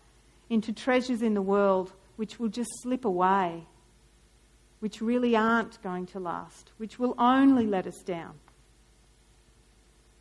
into 0.49 0.73
treasures 0.73 1.21
in 1.21 1.33
the 1.33 1.41
world 1.41 1.93
which 2.17 2.39
will 2.39 2.49
just 2.49 2.69
slip 2.81 3.05
away, 3.05 3.63
which 4.81 5.01
really 5.01 5.33
aren't 5.33 5.81
going 5.81 6.05
to 6.07 6.19
last, 6.19 6.71
which 6.77 6.99
will 6.99 7.15
only 7.17 7.65
let 7.65 7.87
us 7.87 8.01
down. 8.03 8.33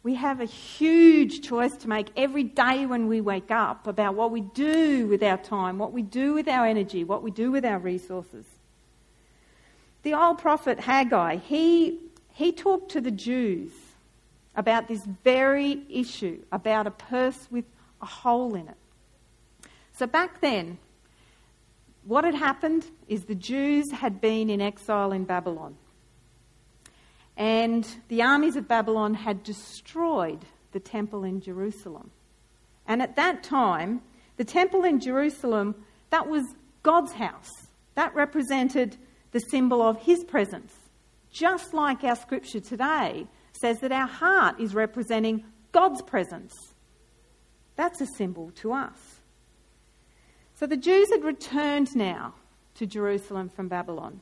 We 0.02 0.14
have 0.14 0.40
a 0.40 0.47
huge 0.47 1.42
choice 1.42 1.76
to 1.78 1.88
make 1.88 2.09
every 2.16 2.45
day 2.45 2.87
when 2.87 3.07
we 3.07 3.21
wake 3.21 3.50
up 3.50 3.87
about 3.87 4.14
what 4.14 4.30
we 4.30 4.40
do 4.40 5.07
with 5.07 5.23
our 5.23 5.37
time, 5.37 5.78
what 5.78 5.92
we 5.92 6.00
do 6.02 6.33
with 6.33 6.49
our 6.49 6.64
energy, 6.64 7.04
what 7.04 7.23
we 7.23 7.30
do 7.30 7.50
with 7.50 7.66
our 7.66 7.78
resources. 7.78 8.47
The 10.02 10.14
old 10.14 10.38
prophet 10.38 10.80
Haggai, 10.80 11.37
he, 11.37 11.99
he 12.33 12.52
talked 12.52 12.92
to 12.92 13.02
the 13.02 13.11
Jews 13.11 13.73
about 14.57 14.88
this 14.88 15.04
very 15.23 15.83
issue, 15.90 16.38
about 16.50 16.87
a 16.87 16.90
purse 16.90 17.49
with 17.50 17.66
a 18.00 18.07
hole 18.07 18.54
in 18.54 18.69
it. 18.69 19.69
So 19.92 20.07
back 20.07 20.40
then, 20.40 20.78
what 22.04 22.25
had 22.25 22.35
happened 22.35 22.87
is 23.07 23.25
the 23.25 23.35
Jews 23.35 23.90
had 23.90 24.23
been 24.23 24.49
in 24.49 24.62
exile 24.62 25.12
in 25.12 25.25
Babylon. 25.25 25.76
And 27.40 27.88
the 28.09 28.20
armies 28.20 28.56
of 28.56 28.68
Babylon 28.68 29.14
had 29.14 29.42
destroyed 29.42 30.44
the 30.73 30.78
temple 30.78 31.25
in 31.25 31.40
Jerusalem. 31.40 32.11
And 32.87 33.00
at 33.00 33.16
that 33.16 33.42
time, 33.42 34.02
the 34.37 34.44
temple 34.44 34.85
in 34.85 35.00
Jerusalem, 35.00 35.75
that 36.11 36.28
was 36.28 36.44
God's 36.82 37.12
house. 37.12 37.49
That 37.94 38.14
represented 38.14 38.99
the 39.32 39.40
symbol 39.40 39.80
of 39.80 40.02
his 40.02 40.23
presence. 40.23 40.75
Just 41.32 41.73
like 41.73 42.04
our 42.04 42.14
scripture 42.14 42.61
today 42.61 43.26
says 43.59 43.80
that 43.80 43.90
our 43.90 44.06
heart 44.06 44.61
is 44.61 44.75
representing 44.75 45.42
God's 45.73 46.02
presence. 46.02 46.52
That's 47.75 48.02
a 48.02 48.06
symbol 48.18 48.50
to 48.56 48.75
us. 48.75 48.99
So 50.56 50.66
the 50.66 50.76
Jews 50.76 51.09
had 51.11 51.25
returned 51.25 51.97
now 51.97 52.35
to 52.75 52.85
Jerusalem 52.85 53.49
from 53.49 53.68
Babylon, 53.68 54.20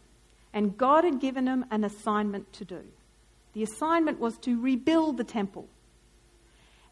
and 0.53 0.79
God 0.79 1.03
had 1.03 1.19
given 1.21 1.47
them 1.47 1.65
an 1.73 1.83
assignment 1.83 2.53
to 2.53 2.65
do. 2.65 2.85
The 3.59 3.65
assignment 3.65 4.21
was 4.21 4.39
to 4.43 4.61
rebuild 4.61 5.17
the 5.17 5.25
temple. 5.25 5.67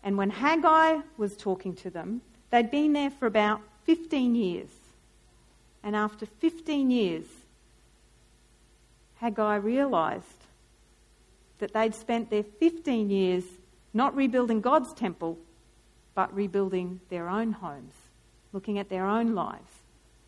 And 0.03 0.19
when 0.19 0.31
Haggai 0.31 0.99
was 1.17 1.37
talking 1.37 1.77
to 1.77 1.91
them, 1.91 2.23
they'd 2.51 2.73
been 2.73 2.93
there 2.93 3.11
for 3.11 3.27
about 3.27 3.61
15 3.85 4.35
years. 4.35 4.71
And 5.85 5.95
after 5.95 6.27
15 6.27 6.91
years, 6.91 7.25
Haggai 9.19 9.55
realised 9.55 10.27
that 11.61 11.73
they'd 11.73 11.95
spent 11.95 12.31
their 12.31 12.43
15 12.43 13.11
years 13.11 13.45
not 13.95 14.17
rebuilding 14.17 14.61
God's 14.61 14.93
temple, 14.93 15.39
but 16.17 16.35
rebuilding 16.35 16.99
their 17.11 17.29
own 17.29 17.53
homes, 17.53 17.95
looking 18.53 18.81
at 18.81 18.89
their 18.89 19.07
own 19.07 19.37
lives, 19.37 19.71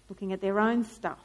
looking 0.09 0.33
at 0.33 0.41
their 0.41 0.61
own 0.61 0.85
stuff. 0.85 1.19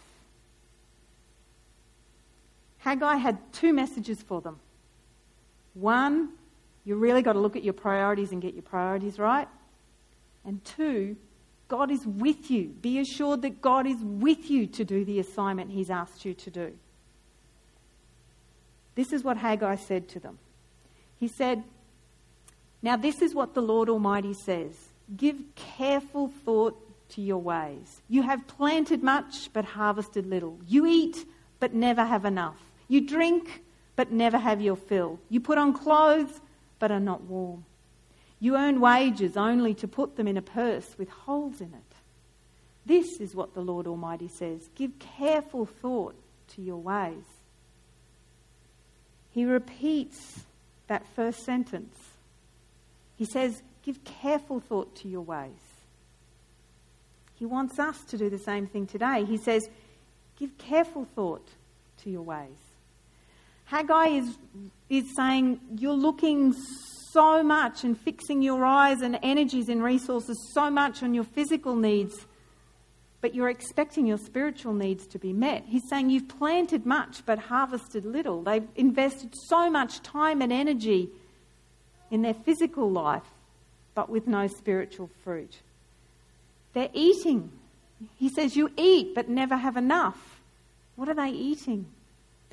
Haggai 2.79 3.17
had 3.17 3.37
two 3.53 3.73
messages 3.73 4.19
for 4.23 4.41
them. 4.41 4.57
One, 5.73 6.29
you 6.85 6.95
really 6.95 7.21
got 7.21 7.33
to 7.33 7.39
look 7.39 7.55
at 7.55 7.63
your 7.63 7.73
priorities 7.73 8.31
and 8.31 8.41
get 8.41 8.53
your 8.53 8.63
priorities 8.63 9.17
right. 9.17 9.47
And 10.45 10.63
two, 10.63 11.15
God 11.67 11.91
is 11.91 12.05
with 12.05 12.51
you. 12.51 12.67
Be 12.67 12.99
assured 12.99 13.41
that 13.43 13.61
God 13.61 13.87
is 13.87 13.97
with 14.01 14.49
you 14.49 14.67
to 14.67 14.83
do 14.83 15.05
the 15.05 15.19
assignment 15.19 15.71
He's 15.71 15.89
asked 15.89 16.25
you 16.25 16.33
to 16.33 16.51
do. 16.51 16.73
This 18.95 19.11
is 19.11 19.23
what 19.23 19.37
Haggai 19.37 19.75
said 19.75 20.07
to 20.09 20.19
them. 20.19 20.37
He 21.19 21.27
said, 21.27 21.63
Now 22.81 22.97
this 22.97 23.21
is 23.21 23.33
what 23.33 23.53
the 23.53 23.61
Lord 23.61 23.89
Almighty 23.89 24.33
says 24.33 24.75
Give 25.15 25.37
careful 25.55 26.31
thought 26.45 26.79
to 27.09 27.21
your 27.21 27.39
ways. 27.39 28.01
You 28.09 28.23
have 28.23 28.47
planted 28.47 29.03
much, 29.03 29.51
but 29.53 29.65
harvested 29.65 30.25
little. 30.25 30.59
You 30.67 30.85
eat, 30.85 31.25
but 31.59 31.73
never 31.73 32.03
have 32.03 32.25
enough. 32.25 32.57
You 32.87 33.01
drink, 33.01 33.63
but 33.95 34.11
never 34.11 34.37
have 34.37 34.61
your 34.61 34.75
fill. 34.75 35.19
You 35.29 35.39
put 35.39 35.57
on 35.57 35.73
clothes, 35.73 36.41
but 36.79 36.91
are 36.91 36.99
not 36.99 37.23
warm. 37.23 37.65
You 38.39 38.57
earn 38.57 38.81
wages 38.81 39.37
only 39.37 39.73
to 39.75 39.87
put 39.87 40.17
them 40.17 40.27
in 40.27 40.37
a 40.37 40.41
purse 40.41 40.97
with 40.97 41.09
holes 41.09 41.61
in 41.61 41.73
it. 41.73 41.95
This 42.85 43.19
is 43.21 43.33
what 43.33 43.53
the 43.53 43.61
Lord 43.61 43.87
Almighty 43.87 44.27
says 44.27 44.67
Give 44.75 44.91
careful 44.99 45.65
thought 45.65 46.15
to 46.55 46.61
your 46.61 46.81
ways. 46.81 47.23
He 49.31 49.45
repeats 49.45 50.41
that 50.87 51.05
first 51.15 51.43
sentence. 51.43 51.97
He 53.15 53.25
says, 53.25 53.61
Give 53.83 54.03
careful 54.03 54.59
thought 54.59 54.95
to 54.97 55.07
your 55.07 55.21
ways. 55.21 55.51
He 57.35 57.45
wants 57.45 57.79
us 57.79 58.01
to 58.05 58.17
do 58.17 58.29
the 58.29 58.37
same 58.37 58.67
thing 58.67 58.87
today. 58.87 59.25
He 59.25 59.37
says, 59.37 59.67
Give 60.37 60.57
careful 60.57 61.05
thought 61.15 61.47
to 62.03 62.09
your 62.09 62.21
ways. 62.21 62.62
Haggai 63.65 64.07
is, 64.07 64.37
is 64.89 65.05
saying, 65.15 65.59
You're 65.77 65.93
looking 65.93 66.53
so 67.11 67.43
much 67.43 67.83
and 67.83 67.97
fixing 67.97 68.41
your 68.41 68.65
eyes 68.65 69.01
and 69.01 69.19
energies 69.21 69.69
and 69.69 69.83
resources 69.83 70.51
so 70.53 70.69
much 70.69 71.03
on 71.03 71.13
your 71.13 71.23
physical 71.23 71.75
needs, 71.75 72.25
but 73.21 73.35
you're 73.35 73.49
expecting 73.49 74.07
your 74.07 74.17
spiritual 74.17 74.73
needs 74.73 75.05
to 75.07 75.19
be 75.19 75.31
met. 75.31 75.63
He's 75.67 75.87
saying 75.89 76.09
you've 76.09 76.27
planted 76.27 76.85
much 76.85 77.25
but 77.25 77.37
harvested 77.39 78.05
little. 78.05 78.41
They've 78.41 78.67
invested 78.75 79.33
so 79.47 79.69
much 79.69 80.01
time 80.01 80.41
and 80.41 80.51
energy 80.51 81.09
in 82.11 82.21
their 82.21 82.33
physical 82.33 82.91
life, 82.91 83.23
but 83.95 84.09
with 84.09 84.27
no 84.27 84.47
spiritual 84.47 85.09
fruit. 85.23 85.59
They're 86.73 86.89
eating. 86.93 87.51
He 88.17 88.29
says, 88.29 88.55
You 88.55 88.71
eat 88.75 89.13
but 89.15 89.29
never 89.29 89.55
have 89.55 89.77
enough. 89.77 90.41
What 90.95 91.09
are 91.09 91.15
they 91.15 91.29
eating? 91.29 91.85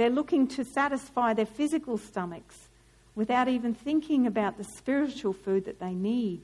They're 0.01 0.09
looking 0.09 0.47
to 0.57 0.65
satisfy 0.65 1.35
their 1.35 1.45
physical 1.45 1.99
stomachs 1.99 2.69
without 3.15 3.49
even 3.49 3.75
thinking 3.75 4.27
about 4.27 4.57
the 4.57 4.65
spiritual 4.65 5.35
food 5.35 5.67
that 5.67 5.79
they 5.79 5.93
need 5.93 6.41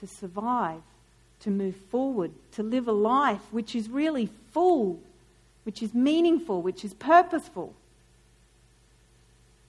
to 0.00 0.08
survive, 0.08 0.82
to 1.42 1.50
move 1.50 1.76
forward, 1.92 2.32
to 2.54 2.64
live 2.64 2.88
a 2.88 2.92
life 2.92 3.38
which 3.52 3.76
is 3.76 3.88
really 3.88 4.28
full, 4.50 4.98
which 5.62 5.80
is 5.80 5.94
meaningful, 5.94 6.60
which 6.60 6.84
is 6.84 6.92
purposeful. 6.94 7.72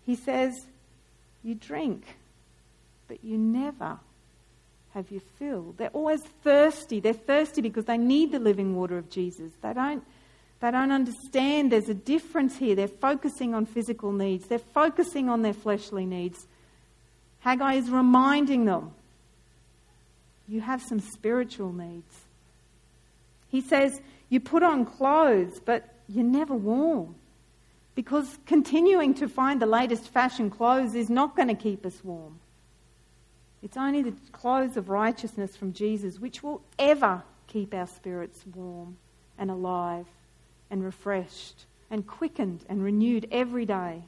He 0.08 0.16
says, 0.16 0.66
You 1.44 1.54
drink, 1.54 2.18
but 3.08 3.24
you 3.24 3.38
never 3.38 4.00
have 4.96 5.12
your 5.12 5.22
fill. 5.38 5.76
They're 5.78 5.90
always 5.90 6.24
thirsty. 6.44 7.00
They're 7.00 7.14
thirsty 7.14 7.62
because 7.62 7.86
they 7.86 8.00
need 8.00 8.32
the 8.32 8.40
living 8.40 8.76
water 8.76 8.98
of 8.98 9.12
Jesus. 9.12 9.52
They 9.62 9.74
don't 9.74 10.04
they 10.64 10.72
don't 10.72 10.94
understand 10.94 11.74
there's 11.74 11.90
a 11.90 11.94
difference 11.94 12.56
here. 12.56 12.74
They're 12.74 12.88
focusing 12.88 13.54
on 13.54 13.66
physical 13.66 14.14
needs, 14.14 14.48
they're 14.48 14.60
focusing 14.60 15.28
on 15.28 15.42
their 15.42 15.54
fleshly 15.54 16.06
needs. 16.06 16.48
Haggai 17.42 17.74
is 17.74 17.90
reminding 17.90 18.64
them 18.64 18.92
you 20.48 20.62
have 20.62 20.82
some 20.82 21.02
spiritual 21.02 21.74
needs. 21.74 22.16
He 23.50 23.60
says, 23.60 24.00
You 24.30 24.40
put 24.40 24.64
on 24.64 24.86
clothes, 24.86 25.60
but 25.60 25.94
you're 26.08 26.24
never 26.24 26.56
warm. 26.56 27.16
Because 27.94 28.38
continuing 28.46 29.16
to 29.16 29.28
find 29.28 29.62
the 29.62 29.66
latest 29.66 30.08
fashion 30.08 30.50
clothes 30.50 30.96
is 30.96 31.10
not 31.10 31.36
going 31.36 31.50
to 31.50 31.56
keep 31.56 31.86
us 31.86 32.02
warm. 32.06 32.40
It's 33.62 33.76
only 33.76 34.02
the 34.02 34.14
clothes 34.32 34.78
of 34.78 34.88
righteousness 34.88 35.58
from 35.58 35.74
Jesus 35.74 36.20
which 36.20 36.42
will 36.42 36.62
ever 36.80 37.22
keep 37.48 37.74
our 37.74 37.88
spirits 37.88 38.46
warm 38.56 38.96
and 39.38 39.52
alive 39.52 40.06
and 40.74 40.84
refreshed 40.84 41.66
and 41.92 42.08
quickened 42.08 42.66
and 42.68 42.84
renewed 42.84 43.28
every 43.32 43.64
day. 43.64 44.02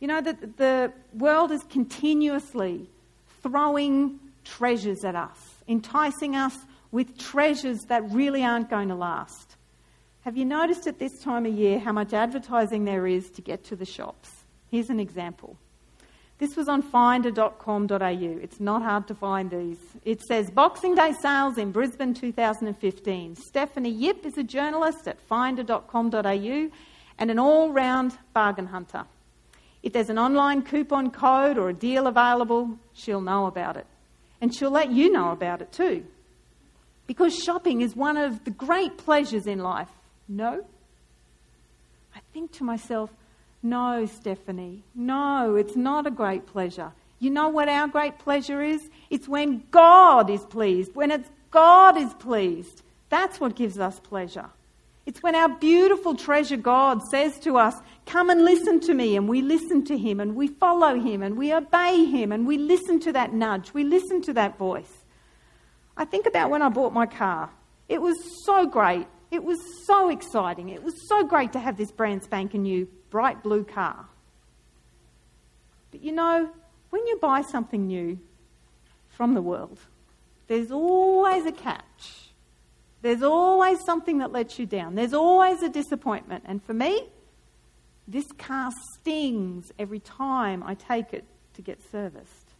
You 0.00 0.08
know 0.08 0.22
that 0.22 0.56
the 0.56 0.92
world 1.12 1.50
is 1.52 1.62
continuously 1.64 2.88
throwing 3.42 4.18
treasures 4.44 5.04
at 5.04 5.14
us, 5.14 5.36
enticing 5.68 6.34
us 6.34 6.56
with 6.90 7.18
treasures 7.18 7.82
that 7.88 8.10
really 8.10 8.42
aren't 8.42 8.70
going 8.70 8.88
to 8.88 8.94
last. 8.94 9.56
Have 10.22 10.38
you 10.38 10.46
noticed 10.46 10.86
at 10.86 10.98
this 10.98 11.18
time 11.20 11.44
of 11.44 11.52
year 11.52 11.78
how 11.78 11.92
much 11.92 12.14
advertising 12.14 12.86
there 12.86 13.06
is 13.06 13.28
to 13.32 13.42
get 13.42 13.62
to 13.64 13.76
the 13.76 13.84
shops? 13.84 14.30
Here's 14.70 14.88
an 14.88 15.00
example. 15.00 15.58
This 16.38 16.54
was 16.54 16.68
on 16.68 16.82
finder.com.au. 16.82 18.38
It's 18.42 18.60
not 18.60 18.82
hard 18.82 19.08
to 19.08 19.14
find 19.14 19.50
these. 19.50 19.78
It 20.04 20.20
says 20.20 20.50
Boxing 20.50 20.94
Day 20.94 21.14
sales 21.22 21.56
in 21.56 21.72
Brisbane 21.72 22.12
2015. 22.12 23.36
Stephanie 23.36 23.90
Yip 23.90 24.26
is 24.26 24.36
a 24.36 24.42
journalist 24.42 25.08
at 25.08 25.18
finder.com.au 25.20 26.70
and 27.18 27.30
an 27.30 27.38
all 27.38 27.72
round 27.72 28.18
bargain 28.34 28.66
hunter. 28.66 29.04
If 29.82 29.94
there's 29.94 30.10
an 30.10 30.18
online 30.18 30.62
coupon 30.62 31.10
code 31.10 31.56
or 31.56 31.70
a 31.70 31.74
deal 31.74 32.06
available, 32.06 32.78
she'll 32.92 33.22
know 33.22 33.46
about 33.46 33.78
it. 33.78 33.86
And 34.42 34.54
she'll 34.54 34.70
let 34.70 34.90
you 34.90 35.10
know 35.10 35.30
about 35.30 35.62
it 35.62 35.72
too. 35.72 36.04
Because 37.06 37.34
shopping 37.34 37.80
is 37.80 37.96
one 37.96 38.18
of 38.18 38.44
the 38.44 38.50
great 38.50 38.98
pleasures 38.98 39.46
in 39.46 39.60
life. 39.60 39.88
No? 40.28 40.64
I 42.14 42.20
think 42.34 42.52
to 42.52 42.64
myself, 42.64 43.10
no, 43.70 44.06
Stephanie, 44.06 44.82
no, 44.94 45.56
it's 45.56 45.76
not 45.76 46.06
a 46.06 46.10
great 46.10 46.46
pleasure. 46.46 46.92
You 47.18 47.30
know 47.30 47.48
what 47.48 47.68
our 47.68 47.88
great 47.88 48.18
pleasure 48.18 48.62
is? 48.62 48.90
It's 49.10 49.26
when 49.26 49.64
God 49.70 50.28
is 50.30 50.44
pleased. 50.44 50.94
When 50.94 51.10
it's 51.10 51.28
God 51.50 51.96
is 51.96 52.12
pleased. 52.14 52.82
That's 53.08 53.40
what 53.40 53.56
gives 53.56 53.78
us 53.78 53.98
pleasure. 54.00 54.50
It's 55.06 55.22
when 55.22 55.34
our 55.34 55.48
beautiful 55.48 56.14
treasure 56.16 56.56
God 56.56 57.02
says 57.10 57.38
to 57.40 57.56
us, 57.56 57.76
Come 58.06 58.28
and 58.28 58.44
listen 58.44 58.80
to 58.80 58.94
me, 58.94 59.16
and 59.16 59.28
we 59.28 59.40
listen 59.40 59.84
to 59.86 59.96
him, 59.96 60.20
and 60.20 60.36
we 60.36 60.48
follow 60.48 60.98
him, 60.98 61.22
and 61.22 61.36
we 61.36 61.54
obey 61.54 62.04
him, 62.04 62.32
and 62.32 62.46
we 62.46 62.58
listen 62.58 63.00
to 63.00 63.12
that 63.12 63.32
nudge, 63.32 63.72
we 63.72 63.84
listen 63.84 64.20
to 64.22 64.32
that 64.34 64.58
voice. 64.58 65.04
I 65.96 66.04
think 66.04 66.26
about 66.26 66.50
when 66.50 66.60
I 66.62 66.68
bought 66.68 66.92
my 66.92 67.06
car. 67.06 67.50
It 67.88 68.02
was 68.02 68.16
so 68.44 68.66
great 68.66 69.06
It 69.30 69.42
was 69.42 69.58
so 69.86 70.08
exciting. 70.08 70.68
It 70.68 70.82
was 70.82 70.94
so 71.08 71.24
great 71.24 71.52
to 71.52 71.58
have 71.58 71.76
this 71.76 71.90
brand 71.90 72.22
spanking 72.22 72.62
new 72.62 72.88
bright 73.10 73.42
blue 73.42 73.64
car. 73.64 74.06
But 75.90 76.02
you 76.02 76.12
know, 76.12 76.50
when 76.90 77.06
you 77.06 77.18
buy 77.18 77.42
something 77.42 77.86
new 77.86 78.18
from 79.08 79.34
the 79.34 79.42
world, 79.42 79.78
there's 80.46 80.70
always 80.70 81.44
a 81.46 81.52
catch. 81.52 82.30
There's 83.02 83.22
always 83.22 83.78
something 83.84 84.18
that 84.18 84.32
lets 84.32 84.58
you 84.58 84.66
down. 84.66 84.94
There's 84.94 85.14
always 85.14 85.62
a 85.62 85.68
disappointment. 85.68 86.44
And 86.46 86.62
for 86.62 86.74
me, 86.74 87.08
this 88.08 88.26
car 88.38 88.70
stings 88.94 89.72
every 89.78 90.00
time 90.00 90.62
I 90.62 90.74
take 90.74 91.12
it 91.12 91.24
to 91.54 91.62
get 91.62 91.80
serviced. 91.90 92.54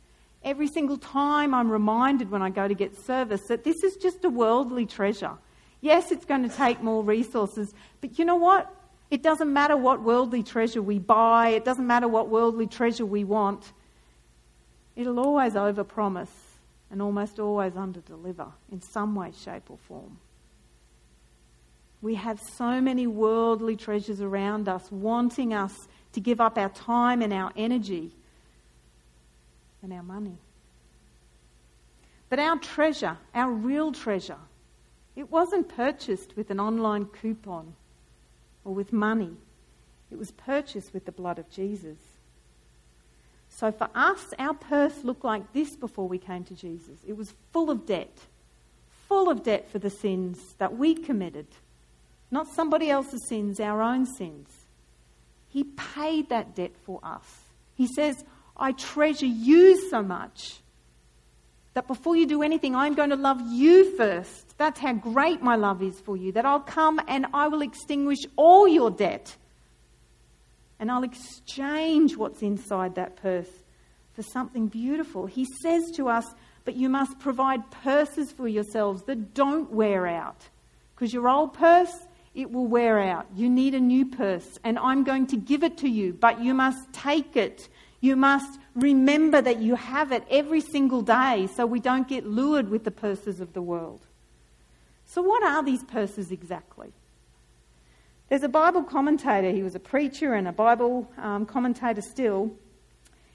Every 0.44 0.68
single 0.68 0.98
time 0.98 1.54
I'm 1.54 1.70
reminded 1.70 2.30
when 2.30 2.42
I 2.42 2.50
go 2.50 2.68
to 2.68 2.74
get 2.74 2.96
serviced 3.04 3.48
that 3.48 3.64
this 3.64 3.82
is 3.82 3.96
just 3.96 4.24
a 4.24 4.28
worldly 4.28 4.86
treasure. 4.86 5.32
Yes, 5.80 6.10
it's 6.10 6.24
going 6.24 6.48
to 6.48 6.54
take 6.54 6.82
more 6.82 7.02
resources, 7.02 7.74
but 8.00 8.18
you 8.18 8.24
know 8.24 8.36
what? 8.36 8.72
It 9.10 9.22
doesn't 9.22 9.52
matter 9.52 9.76
what 9.76 10.02
worldly 10.02 10.42
treasure 10.42 10.82
we 10.82 10.98
buy, 10.98 11.50
it 11.50 11.64
doesn't 11.64 11.86
matter 11.86 12.08
what 12.08 12.28
worldly 12.28 12.66
treasure 12.66 13.06
we 13.06 13.24
want. 13.24 13.72
It'll 14.96 15.20
always 15.20 15.52
overpromise 15.52 16.28
and 16.90 17.02
almost 17.02 17.38
always 17.38 17.74
underdeliver 17.74 18.50
in 18.72 18.80
some 18.80 19.14
way, 19.14 19.32
shape, 19.44 19.70
or 19.70 19.76
form. 19.76 20.18
We 22.02 22.14
have 22.14 22.40
so 22.40 22.80
many 22.80 23.06
worldly 23.06 23.76
treasures 23.76 24.20
around 24.20 24.68
us 24.68 24.90
wanting 24.90 25.52
us 25.52 25.88
to 26.12 26.20
give 26.20 26.40
up 26.40 26.56
our 26.56 26.68
time 26.70 27.22
and 27.22 27.32
our 27.32 27.52
energy 27.56 28.12
and 29.82 29.92
our 29.92 30.02
money. 30.02 30.38
But 32.28 32.38
our 32.38 32.58
treasure, 32.58 33.18
our 33.34 33.50
real 33.50 33.92
treasure, 33.92 34.38
it 35.16 35.30
wasn't 35.30 35.74
purchased 35.74 36.36
with 36.36 36.50
an 36.50 36.60
online 36.60 37.06
coupon 37.06 37.74
or 38.64 38.74
with 38.74 38.92
money. 38.92 39.32
It 40.12 40.18
was 40.18 40.30
purchased 40.30 40.92
with 40.92 41.06
the 41.06 41.12
blood 41.12 41.38
of 41.38 41.50
Jesus. 41.50 41.96
So 43.48 43.72
for 43.72 43.88
us, 43.94 44.34
our 44.38 44.52
purse 44.52 45.02
looked 45.02 45.24
like 45.24 45.52
this 45.54 45.74
before 45.74 46.06
we 46.06 46.18
came 46.18 46.44
to 46.44 46.54
Jesus. 46.54 46.98
It 47.06 47.16
was 47.16 47.32
full 47.52 47.70
of 47.70 47.86
debt, 47.86 48.12
full 49.08 49.30
of 49.30 49.42
debt 49.42 49.70
for 49.70 49.78
the 49.78 49.90
sins 49.90 50.54
that 50.58 50.76
we 50.76 50.94
committed, 50.94 51.46
not 52.30 52.48
somebody 52.48 52.90
else's 52.90 53.26
sins, 53.26 53.58
our 53.58 53.80
own 53.80 54.04
sins. 54.04 54.50
He 55.48 55.64
paid 55.64 56.28
that 56.28 56.54
debt 56.54 56.72
for 56.84 57.00
us. 57.02 57.24
He 57.74 57.86
says, 57.86 58.22
I 58.56 58.72
treasure 58.72 59.26
you 59.26 59.88
so 59.88 60.02
much 60.02 60.60
that 61.76 61.86
before 61.86 62.16
you 62.16 62.26
do 62.26 62.42
anything, 62.42 62.74
I'm 62.74 62.94
going 62.94 63.10
to 63.10 63.16
love 63.16 63.38
you 63.52 63.94
first. 63.98 64.56
That's 64.56 64.80
how 64.80 64.94
great 64.94 65.42
my 65.42 65.56
love 65.56 65.82
is 65.82 66.00
for 66.00 66.16
you, 66.16 66.32
that 66.32 66.46
I'll 66.46 66.58
come 66.58 66.98
and 67.06 67.26
I 67.34 67.48
will 67.48 67.60
extinguish 67.60 68.20
all 68.34 68.66
your 68.66 68.90
debt. 68.90 69.36
And 70.80 70.90
I'll 70.90 71.02
exchange 71.02 72.16
what's 72.16 72.40
inside 72.40 72.94
that 72.94 73.16
purse 73.16 73.50
for 74.14 74.22
something 74.22 74.68
beautiful. 74.68 75.26
He 75.26 75.44
says 75.44 75.90
to 75.96 76.08
us, 76.08 76.24
but 76.64 76.76
you 76.76 76.88
must 76.88 77.18
provide 77.18 77.70
purses 77.70 78.32
for 78.32 78.48
yourselves 78.48 79.02
that 79.02 79.34
don't 79.34 79.70
wear 79.70 80.06
out. 80.06 80.48
Because 80.94 81.12
your 81.12 81.28
old 81.28 81.52
purse, 81.52 81.92
it 82.34 82.50
will 82.50 82.66
wear 82.66 83.00
out. 83.00 83.26
You 83.34 83.50
need 83.50 83.74
a 83.74 83.80
new 83.80 84.06
purse, 84.06 84.58
and 84.64 84.78
I'm 84.78 85.04
going 85.04 85.26
to 85.26 85.36
give 85.36 85.62
it 85.62 85.76
to 85.78 85.90
you, 85.90 86.14
but 86.14 86.40
you 86.40 86.54
must 86.54 86.90
take 86.94 87.36
it. 87.36 87.68
You 88.00 88.16
must 88.16 88.58
remember 88.76 89.40
that 89.40 89.58
you 89.60 89.74
have 89.74 90.12
it 90.12 90.24
every 90.30 90.60
single 90.60 91.02
day 91.02 91.48
so 91.56 91.66
we 91.66 91.80
don't 91.80 92.06
get 92.06 92.26
lured 92.26 92.68
with 92.68 92.84
the 92.84 92.90
purses 92.90 93.40
of 93.40 93.54
the 93.54 93.62
world. 93.62 94.00
So, 95.06 95.22
what 95.22 95.42
are 95.42 95.62
these 95.62 95.82
purses 95.84 96.30
exactly? 96.30 96.92
There's 98.28 98.42
a 98.42 98.48
Bible 98.48 98.82
commentator, 98.82 99.50
he 99.50 99.62
was 99.62 99.74
a 99.74 99.80
preacher 99.80 100.34
and 100.34 100.46
a 100.46 100.52
Bible 100.52 101.10
um, 101.16 101.46
commentator 101.46 102.02
still, 102.02 102.52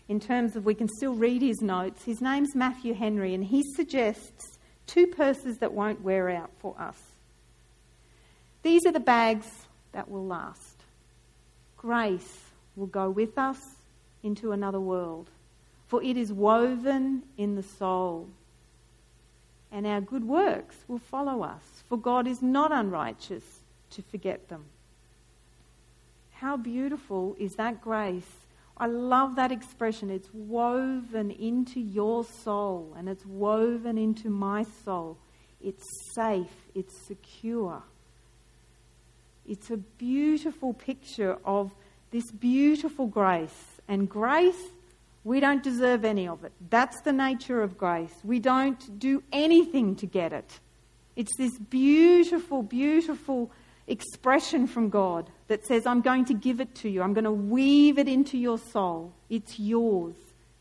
in 0.09 0.19
terms 0.19 0.55
of 0.55 0.65
we 0.65 0.75
can 0.75 0.89
still 0.89 1.13
read 1.13 1.41
his 1.41 1.61
notes. 1.61 2.03
His 2.03 2.21
name's 2.21 2.55
Matthew 2.55 2.93
Henry, 2.93 3.33
and 3.33 3.43
he 3.43 3.63
suggests 3.75 4.59
two 4.85 5.07
purses 5.07 5.57
that 5.59 5.73
won't 5.73 6.01
wear 6.01 6.29
out 6.29 6.51
for 6.59 6.75
us. 6.79 6.97
These 8.63 8.85
are 8.85 8.91
the 8.91 8.99
bags 8.99 9.47
that 9.93 10.11
will 10.11 10.25
last. 10.25 10.83
Grace 11.77 12.37
will 12.75 12.87
go 12.87 13.09
with 13.09 13.37
us 13.37 13.57
into 14.23 14.51
another 14.51 14.79
world, 14.79 15.29
for 15.87 16.01
it 16.03 16.17
is 16.17 16.31
woven 16.31 17.23
in 17.37 17.55
the 17.55 17.63
soul 17.63 18.27
and 19.71 19.87
our 19.87 20.01
good 20.01 20.25
works 20.25 20.75
will 20.87 20.99
follow 20.99 21.43
us, 21.43 21.83
for 21.87 21.97
God 21.97 22.27
is 22.27 22.41
not 22.41 22.71
unrighteous 22.71 23.43
to 23.91 24.01
forget 24.01 24.49
them. 24.49 24.65
How 26.31 26.57
beautiful 26.57 27.35
is 27.39 27.53
that 27.53 27.81
grace? 27.81 28.27
I 28.75 28.87
love 28.87 29.35
that 29.35 29.51
expression. 29.51 30.09
It's 30.09 30.29
woven 30.33 31.31
into 31.31 31.79
your 31.79 32.25
soul 32.25 32.93
and 32.97 33.07
it's 33.07 33.25
woven 33.25 33.97
into 33.97 34.29
my 34.29 34.65
soul. 34.83 35.17
It's 35.61 35.85
safe, 36.15 36.67
it's 36.75 36.97
secure. 37.07 37.83
It's 39.45 39.69
a 39.69 39.77
beautiful 39.77 40.73
picture 40.73 41.37
of 41.45 41.71
this 42.09 42.29
beautiful 42.31 43.07
grace. 43.07 43.79
And 43.91 44.07
grace 44.07 44.71
we 45.23 45.39
don't 45.39 45.61
deserve 45.61 46.03
any 46.03 46.27
of 46.27 46.43
it. 46.43 46.51
That's 46.69 47.01
the 47.01 47.13
nature 47.13 47.61
of 47.61 47.77
grace. 47.77 48.13
We 48.23 48.39
don't 48.39 48.99
do 48.99 49.21
anything 49.31 49.95
to 49.97 50.05
get 50.05 50.33
it. 50.33 50.59
It's 51.15 51.35
this 51.37 51.57
beautiful, 51.59 52.63
beautiful 52.63 53.51
expression 53.87 54.65
from 54.65 54.89
God 54.89 55.29
that 55.47 55.65
says, 55.65 55.85
I'm 55.85 56.01
going 56.01 56.25
to 56.25 56.33
give 56.33 56.59
it 56.59 56.73
to 56.75 56.89
you. 56.89 57.03
I'm 57.03 57.13
going 57.13 57.25
to 57.25 57.31
weave 57.31 57.99
it 57.99 58.07
into 58.07 58.37
your 58.37 58.57
soul. 58.57 59.13
It's 59.29 59.59
yours. 59.59 60.15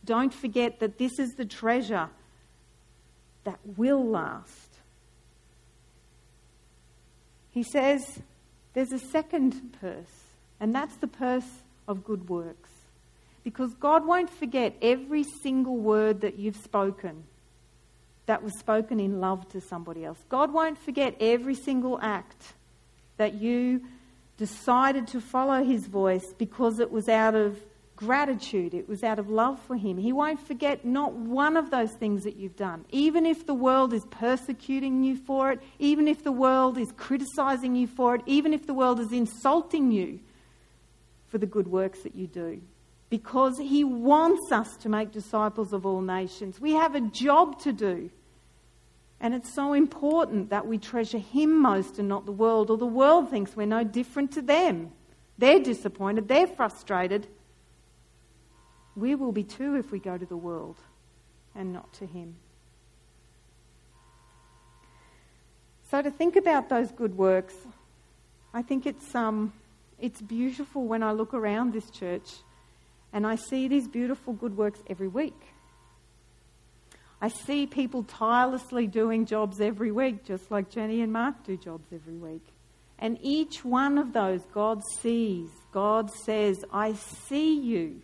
Don't 0.05 0.35
forget 0.35 0.81
that 0.81 0.99
this 0.99 1.19
is 1.19 1.31
the 1.37 1.47
treasure 1.47 2.09
that 3.45 3.59
will 3.77 4.05
last. 4.05 4.69
He 7.53 7.63
says 7.63 8.21
there's 8.75 8.93
a 8.93 8.99
second 8.99 9.77
purse, 9.81 10.25
and 10.59 10.75
that's 10.75 10.97
the 10.97 11.07
purse 11.07 11.63
of 11.89 12.05
good 12.05 12.29
works. 12.29 12.71
Because 13.43 13.75
God 13.75 14.07
won't 14.07 14.31
forget 14.31 14.77
every 14.83 15.25
single 15.43 15.77
word 15.77 16.21
that 16.21 16.39
you've 16.39 16.57
spoken 16.57 17.25
that 18.31 18.45
was 18.45 18.57
spoken 18.61 19.01
in 19.01 19.21
love 19.21 19.49
to 19.49 19.61
somebody 19.61 20.05
else. 20.05 20.19
God 20.29 20.53
won't 20.53 20.79
forget 20.79 21.17
every 21.19 21.57
single 21.57 21.99
act 22.01 22.55
that 23.17 23.35
you 23.35 23.81
decided 24.37 25.09
to 25.09 25.21
follow 25.21 25.65
His 25.65 25.89
voice 25.89 26.33
because 26.39 26.79
it 26.79 26.93
was 26.93 27.09
out 27.09 27.35
of 27.35 27.59
gratitude, 27.97 28.73
it 28.73 28.89
was 28.89 29.03
out 29.03 29.19
of 29.19 29.29
love 29.29 29.61
for 29.67 29.75
Him. 29.75 29.99
He 29.99 30.13
won't 30.13 30.39
forget 30.39 30.85
not 30.85 31.13
one 31.13 31.57
of 31.57 31.73
those 31.73 31.93
things 31.99 32.23
that 32.23 32.37
you've 32.37 32.55
done. 32.55 32.85
Even 32.91 33.27
if 33.27 33.47
the 33.47 33.53
world 33.53 33.93
is 33.93 34.05
persecuting 34.13 35.03
you 35.03 35.17
for 35.17 35.51
it, 35.51 35.61
even 35.81 36.07
if 36.07 36.23
the 36.23 36.31
world 36.31 36.79
is 36.79 36.93
criticizing 36.97 37.75
you 37.75 37.89
for 37.89 38.15
it, 38.15 38.23
even 38.27 38.55
if 38.55 38.65
the 38.65 38.75
world 38.75 39.01
is 39.01 39.13
insulting 39.13 39.91
you 39.91 40.21
for 41.27 41.39
the 41.39 41.47
good 41.47 41.67
works 41.67 42.05
that 42.05 42.15
you 42.15 42.29
do 42.29 42.63
because 43.11 43.59
He 43.59 43.85
wants 43.85 44.53
us 44.53 44.77
to 44.79 44.89
make 44.89 45.11
disciples 45.11 45.73
of 45.73 45.85
all 45.85 46.01
nations. 46.01 46.61
We 46.61 46.73
have 46.73 46.95
a 46.95 47.01
job 47.01 47.61
to 47.63 47.73
do. 47.73 48.11
And 49.21 49.35
it's 49.35 49.53
so 49.53 49.75
important 49.75 50.49
that 50.49 50.67
we 50.67 50.79
treasure 50.79 51.19
Him 51.19 51.61
most 51.61 51.99
and 51.99 52.09
not 52.09 52.25
the 52.25 52.33
world, 52.33 52.71
or 52.71 52.79
the 52.79 52.87
world 52.87 53.29
thinks 53.29 53.55
we're 53.55 53.67
no 53.67 53.85
different 53.85 54.33
to 54.33 54.43
them. 54.43 54.93
They're 55.37 55.61
disappointed, 55.61 56.29
they're 56.29 56.47
frustrated. 56.47 57.27
We 58.97 59.15
will 59.15 59.33
be 59.33 59.45
too 59.45 59.75
if 59.77 59.93
we 59.93 59.99
go 59.99 60.17
to 60.17 60.27
the 60.27 60.37
world 60.37 60.77
and 61.55 61.73
not 61.73 61.93
to 61.95 62.07
Him. 62.07 62.37
So, 65.91 66.01
to 66.01 66.11
think 66.11 66.37
about 66.37 66.69
those 66.69 66.93
good 66.93 67.19
works, 67.19 67.55
I 68.55 68.63
think 68.63 68.87
it's, 68.87 69.15
um, 69.15 69.53
it's 69.99 70.21
beautiful 70.21 70.87
when 70.87 71.03
I 71.03 71.11
look 71.11 71.35
around 71.35 71.73
this 71.73 71.91
church 71.91 72.29
and 73.13 73.27
I 73.27 73.37
see 73.37 73.69
these 73.69 73.89
beautiful 73.89 74.33
good 74.33 74.57
works 74.57 74.81
every 74.89 75.09
week. 75.09 75.41
I 77.21 77.29
see 77.29 77.67
people 77.67 78.03
tirelessly 78.05 78.87
doing 78.87 79.27
jobs 79.27 79.61
every 79.61 79.93
week, 79.93 80.25
just 80.25 80.51
like 80.51 80.71
Jenny 80.71 81.03
and 81.03 81.13
Mark 81.13 81.45
do 81.45 81.57
jobs 81.57 81.89
every 81.93 82.17
week. 82.17 82.47
And 82.99 83.19
each 83.21 83.65
one 83.65 83.99
of 83.99 84.13
those, 84.13 84.43
God 84.53 84.83
sees. 85.01 85.51
God 85.73 86.11
says, 86.11 86.65
I 86.73 86.95
see 86.95 87.59
you. 87.61 88.03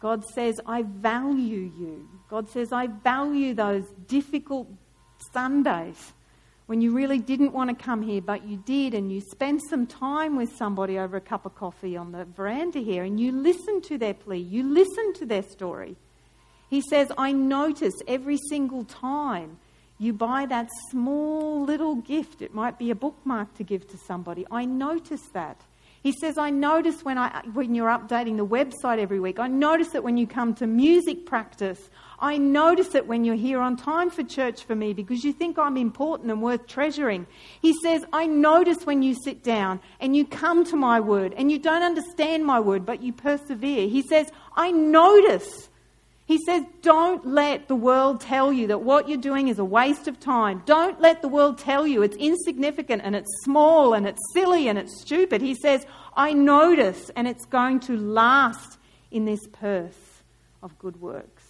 God 0.00 0.24
says, 0.24 0.60
I 0.66 0.82
value 0.82 1.70
you. 1.78 2.08
God 2.28 2.48
says, 2.48 2.72
I 2.72 2.86
value 2.86 3.54
those 3.54 3.84
difficult 4.06 4.68
Sundays 5.32 6.12
when 6.68 6.82
you 6.82 6.92
really 6.92 7.18
didn't 7.18 7.52
want 7.52 7.70
to 7.70 7.84
come 7.84 8.02
here, 8.02 8.20
but 8.20 8.46
you 8.46 8.58
did, 8.58 8.92
and 8.92 9.10
you 9.10 9.20
spent 9.22 9.62
some 9.68 9.86
time 9.86 10.36
with 10.36 10.54
somebody 10.56 10.98
over 10.98 11.16
a 11.16 11.20
cup 11.20 11.46
of 11.46 11.54
coffee 11.54 11.96
on 11.96 12.12
the 12.12 12.26
veranda 12.26 12.78
here, 12.78 13.04
and 13.04 13.18
you 13.18 13.32
listened 13.32 13.82
to 13.84 13.96
their 13.96 14.12
plea, 14.14 14.38
you 14.38 14.62
listened 14.62 15.14
to 15.16 15.24
their 15.26 15.42
story. 15.42 15.96
He 16.68 16.82
says, 16.82 17.10
I 17.16 17.32
notice 17.32 17.94
every 18.06 18.38
single 18.50 18.84
time 18.84 19.56
You 19.98 20.12
buy 20.12 20.46
that 20.46 20.68
small 20.90 21.64
little 21.64 21.96
gift. 21.96 22.40
It 22.40 22.54
might 22.54 22.78
be 22.78 22.90
a 22.90 22.94
bookmark 22.94 23.54
to 23.54 23.64
give 23.64 23.88
to 23.88 23.98
somebody. 23.98 24.46
I 24.50 24.64
notice 24.64 25.28
that. 25.32 25.60
He 26.02 26.12
says, 26.12 26.38
I 26.38 26.50
notice 26.50 27.04
when, 27.04 27.18
I, 27.18 27.42
when 27.52 27.74
you're 27.74 27.88
updating 27.88 28.36
the 28.36 28.46
website 28.46 28.98
every 28.98 29.18
week. 29.18 29.38
I 29.38 29.48
notice 29.48 29.94
it 29.94 30.04
when 30.04 30.16
you 30.16 30.26
come 30.26 30.54
to 30.54 30.66
music 30.66 31.26
practice. 31.26 31.90
I 32.20 32.36
notice 32.36 32.94
it 32.94 33.06
when 33.06 33.24
you're 33.24 33.34
here 33.34 33.60
on 33.60 33.76
time 33.76 34.10
for 34.10 34.22
church 34.22 34.64
for 34.64 34.74
me 34.74 34.92
because 34.92 35.24
you 35.24 35.32
think 35.32 35.58
I'm 35.58 35.76
important 35.76 36.30
and 36.30 36.42
worth 36.42 36.66
treasuring. 36.66 37.26
He 37.60 37.74
says, 37.82 38.04
I 38.12 38.26
notice 38.26 38.86
when 38.86 39.02
you 39.02 39.14
sit 39.14 39.42
down 39.42 39.80
and 40.00 40.16
you 40.16 40.24
come 40.24 40.64
to 40.66 40.76
my 40.76 41.00
word 41.00 41.34
and 41.36 41.50
you 41.50 41.58
don't 41.58 41.82
understand 41.82 42.44
my 42.44 42.60
word, 42.60 42.86
but 42.86 43.02
you 43.02 43.12
persevere. 43.12 43.88
He 43.88 44.02
says, 44.02 44.30
I 44.56 44.70
notice. 44.70 45.67
He 46.28 46.36
says, 46.44 46.62
don't 46.82 47.26
let 47.26 47.68
the 47.68 47.74
world 47.74 48.20
tell 48.20 48.52
you 48.52 48.66
that 48.66 48.82
what 48.82 49.08
you're 49.08 49.16
doing 49.16 49.48
is 49.48 49.58
a 49.58 49.64
waste 49.64 50.08
of 50.08 50.20
time. 50.20 50.62
Don't 50.66 51.00
let 51.00 51.22
the 51.22 51.28
world 51.28 51.56
tell 51.56 51.86
you 51.86 52.02
it's 52.02 52.18
insignificant 52.18 53.00
and 53.02 53.16
it's 53.16 53.30
small 53.44 53.94
and 53.94 54.06
it's 54.06 54.20
silly 54.34 54.68
and 54.68 54.78
it's 54.78 55.00
stupid. 55.00 55.40
He 55.40 55.54
says, 55.54 55.86
I 56.14 56.34
notice 56.34 57.10
and 57.16 57.26
it's 57.26 57.46
going 57.46 57.80
to 57.80 57.96
last 57.96 58.78
in 59.10 59.24
this 59.24 59.46
purse 59.46 60.22
of 60.62 60.78
good 60.78 61.00
works. 61.00 61.44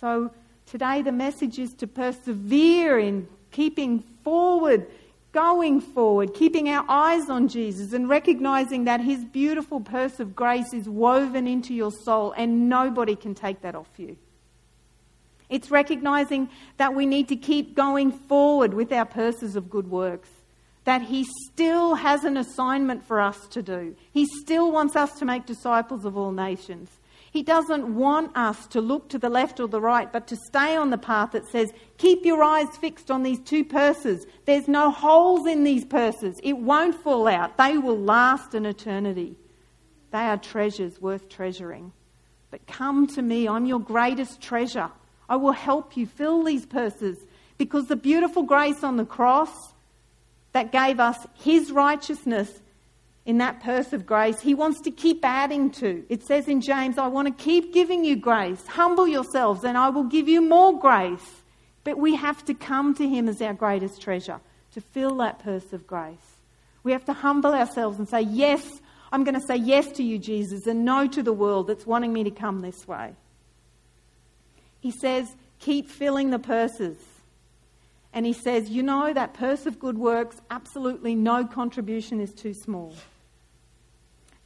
So 0.00 0.30
today 0.66 1.02
the 1.02 1.10
message 1.10 1.58
is 1.58 1.74
to 1.74 1.88
persevere 1.88 3.00
in 3.00 3.26
keeping 3.50 4.04
forward, 4.22 4.86
going 5.34 5.80
forward, 5.80 6.32
keeping 6.32 6.68
our 6.68 6.84
eyes 6.88 7.28
on 7.28 7.48
Jesus 7.48 7.92
and 7.92 8.08
recognizing 8.08 8.84
that 8.84 9.00
his 9.00 9.24
beautiful 9.24 9.80
purse 9.80 10.20
of 10.20 10.34
grace 10.34 10.72
is 10.72 10.88
woven 10.88 11.48
into 11.48 11.74
your 11.74 11.90
soul 11.90 12.32
and 12.36 12.68
nobody 12.68 13.16
can 13.16 13.34
take 13.34 13.60
that 13.62 13.74
off 13.74 13.90
you. 13.96 14.16
It's 15.50 15.72
recognizing 15.72 16.48
that 16.76 16.94
we 16.94 17.04
need 17.04 17.28
to 17.28 17.36
keep 17.36 17.74
going 17.74 18.12
forward 18.12 18.72
with 18.74 18.92
our 18.92 19.04
purses 19.04 19.56
of 19.56 19.68
good 19.68 19.90
works. 19.90 20.28
That 20.84 21.02
he 21.02 21.26
still 21.50 21.96
has 21.96 22.24
an 22.24 22.36
assignment 22.36 23.04
for 23.06 23.20
us 23.20 23.48
to 23.48 23.62
do. 23.62 23.96
He 24.12 24.26
still 24.26 24.70
wants 24.70 24.94
us 24.96 25.18
to 25.18 25.24
make 25.24 25.46
disciples 25.46 26.04
of 26.04 26.16
all 26.16 26.30
nations. 26.30 26.90
He 27.34 27.42
doesn't 27.42 27.96
want 27.96 28.30
us 28.36 28.68
to 28.68 28.80
look 28.80 29.08
to 29.08 29.18
the 29.18 29.28
left 29.28 29.58
or 29.58 29.66
the 29.66 29.80
right, 29.80 30.10
but 30.12 30.28
to 30.28 30.36
stay 30.36 30.76
on 30.76 30.90
the 30.90 30.96
path 30.96 31.32
that 31.32 31.48
says, 31.48 31.72
keep 31.98 32.24
your 32.24 32.44
eyes 32.44 32.68
fixed 32.76 33.10
on 33.10 33.24
these 33.24 33.40
two 33.40 33.64
purses. 33.64 34.24
There's 34.44 34.68
no 34.68 34.92
holes 34.92 35.44
in 35.48 35.64
these 35.64 35.84
purses. 35.84 36.38
It 36.44 36.58
won't 36.58 36.94
fall 36.94 37.26
out. 37.26 37.56
They 37.56 37.76
will 37.76 37.98
last 37.98 38.54
an 38.54 38.64
eternity. 38.64 39.34
They 40.12 40.20
are 40.20 40.36
treasures 40.36 41.00
worth 41.00 41.28
treasuring. 41.28 41.90
But 42.52 42.68
come 42.68 43.08
to 43.08 43.20
me. 43.20 43.48
I'm 43.48 43.66
your 43.66 43.80
greatest 43.80 44.40
treasure. 44.40 44.90
I 45.28 45.34
will 45.34 45.50
help 45.50 45.96
you 45.96 46.06
fill 46.06 46.44
these 46.44 46.66
purses 46.66 47.18
because 47.58 47.88
the 47.88 47.96
beautiful 47.96 48.44
grace 48.44 48.84
on 48.84 48.96
the 48.96 49.04
cross 49.04 49.72
that 50.52 50.70
gave 50.70 51.00
us 51.00 51.26
his 51.34 51.72
righteousness 51.72 52.60
in 53.26 53.38
that 53.38 53.62
purse 53.62 53.92
of 53.92 54.04
grace, 54.04 54.40
he 54.40 54.54
wants 54.54 54.82
to 54.82 54.90
keep 54.90 55.24
adding 55.24 55.70
to. 55.70 56.04
It 56.10 56.22
says 56.22 56.46
in 56.46 56.60
James, 56.60 56.98
I 56.98 57.06
want 57.06 57.26
to 57.26 57.44
keep 57.44 57.72
giving 57.72 58.04
you 58.04 58.16
grace. 58.16 58.66
Humble 58.66 59.08
yourselves, 59.08 59.64
and 59.64 59.78
I 59.78 59.88
will 59.88 60.04
give 60.04 60.28
you 60.28 60.42
more 60.42 60.78
grace. 60.78 61.42
But 61.84 61.98
we 61.98 62.16
have 62.16 62.44
to 62.46 62.54
come 62.54 62.94
to 62.94 63.08
him 63.08 63.28
as 63.28 63.40
our 63.40 63.54
greatest 63.54 64.02
treasure 64.02 64.40
to 64.72 64.80
fill 64.80 65.16
that 65.18 65.38
purse 65.38 65.72
of 65.72 65.86
grace. 65.86 66.16
We 66.82 66.92
have 66.92 67.04
to 67.06 67.14
humble 67.14 67.54
ourselves 67.54 67.98
and 67.98 68.06
say, 68.06 68.22
Yes, 68.22 68.62
I'm 69.10 69.24
going 69.24 69.40
to 69.40 69.46
say 69.46 69.56
yes 69.56 69.90
to 69.92 70.02
you, 70.02 70.18
Jesus, 70.18 70.66
and 70.66 70.84
no 70.84 71.06
to 71.06 71.22
the 71.22 71.32
world 71.32 71.68
that's 71.68 71.86
wanting 71.86 72.12
me 72.12 72.24
to 72.24 72.30
come 72.30 72.60
this 72.60 72.86
way. 72.86 73.14
He 74.80 74.90
says, 74.90 75.34
Keep 75.60 75.88
filling 75.88 76.28
the 76.28 76.38
purses. 76.38 76.98
And 78.12 78.26
he 78.26 78.34
says, 78.34 78.68
You 78.68 78.82
know, 78.82 79.14
that 79.14 79.32
purse 79.32 79.64
of 79.64 79.78
good 79.78 79.96
works, 79.96 80.36
absolutely 80.50 81.14
no 81.14 81.46
contribution 81.46 82.20
is 82.20 82.34
too 82.34 82.52
small. 82.52 82.94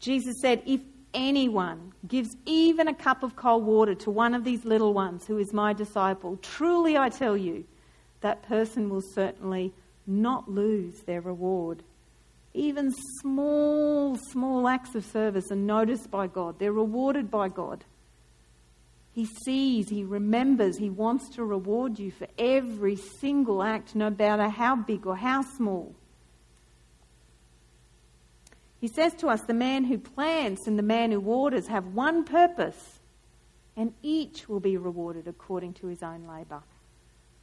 Jesus 0.00 0.40
said, 0.40 0.62
If 0.66 0.80
anyone 1.14 1.92
gives 2.06 2.36
even 2.46 2.88
a 2.88 2.94
cup 2.94 3.22
of 3.22 3.36
cold 3.36 3.64
water 3.64 3.94
to 3.94 4.10
one 4.10 4.34
of 4.34 4.44
these 4.44 4.64
little 4.64 4.94
ones 4.94 5.26
who 5.26 5.38
is 5.38 5.52
my 5.52 5.72
disciple, 5.72 6.38
truly 6.42 6.96
I 6.96 7.08
tell 7.08 7.36
you, 7.36 7.64
that 8.20 8.42
person 8.42 8.88
will 8.88 9.02
certainly 9.14 9.72
not 10.06 10.50
lose 10.50 11.00
their 11.02 11.20
reward. 11.20 11.82
Even 12.54 12.92
small, 13.20 14.16
small 14.16 14.66
acts 14.66 14.94
of 14.94 15.04
service 15.04 15.52
are 15.52 15.56
noticed 15.56 16.10
by 16.10 16.26
God, 16.26 16.58
they're 16.58 16.72
rewarded 16.72 17.30
by 17.30 17.48
God. 17.48 17.84
He 19.12 19.26
sees, 19.44 19.88
he 19.88 20.04
remembers, 20.04 20.78
he 20.78 20.90
wants 20.90 21.28
to 21.30 21.44
reward 21.44 21.98
you 21.98 22.10
for 22.12 22.28
every 22.38 22.96
single 22.96 23.62
act, 23.62 23.94
no 23.94 24.10
matter 24.10 24.48
how 24.48 24.76
big 24.76 25.06
or 25.06 25.16
how 25.16 25.42
small. 25.42 25.94
He 28.80 28.88
says 28.88 29.14
to 29.14 29.28
us, 29.28 29.42
the 29.42 29.54
man 29.54 29.84
who 29.84 29.98
plants 29.98 30.66
and 30.66 30.78
the 30.78 30.84
man 30.84 31.10
who 31.10 31.20
waters 31.20 31.66
have 31.66 31.86
one 31.94 32.24
purpose, 32.24 33.00
and 33.76 33.92
each 34.02 34.48
will 34.48 34.60
be 34.60 34.76
rewarded 34.76 35.26
according 35.26 35.74
to 35.74 35.88
his 35.88 36.02
own 36.02 36.26
labour. 36.28 36.62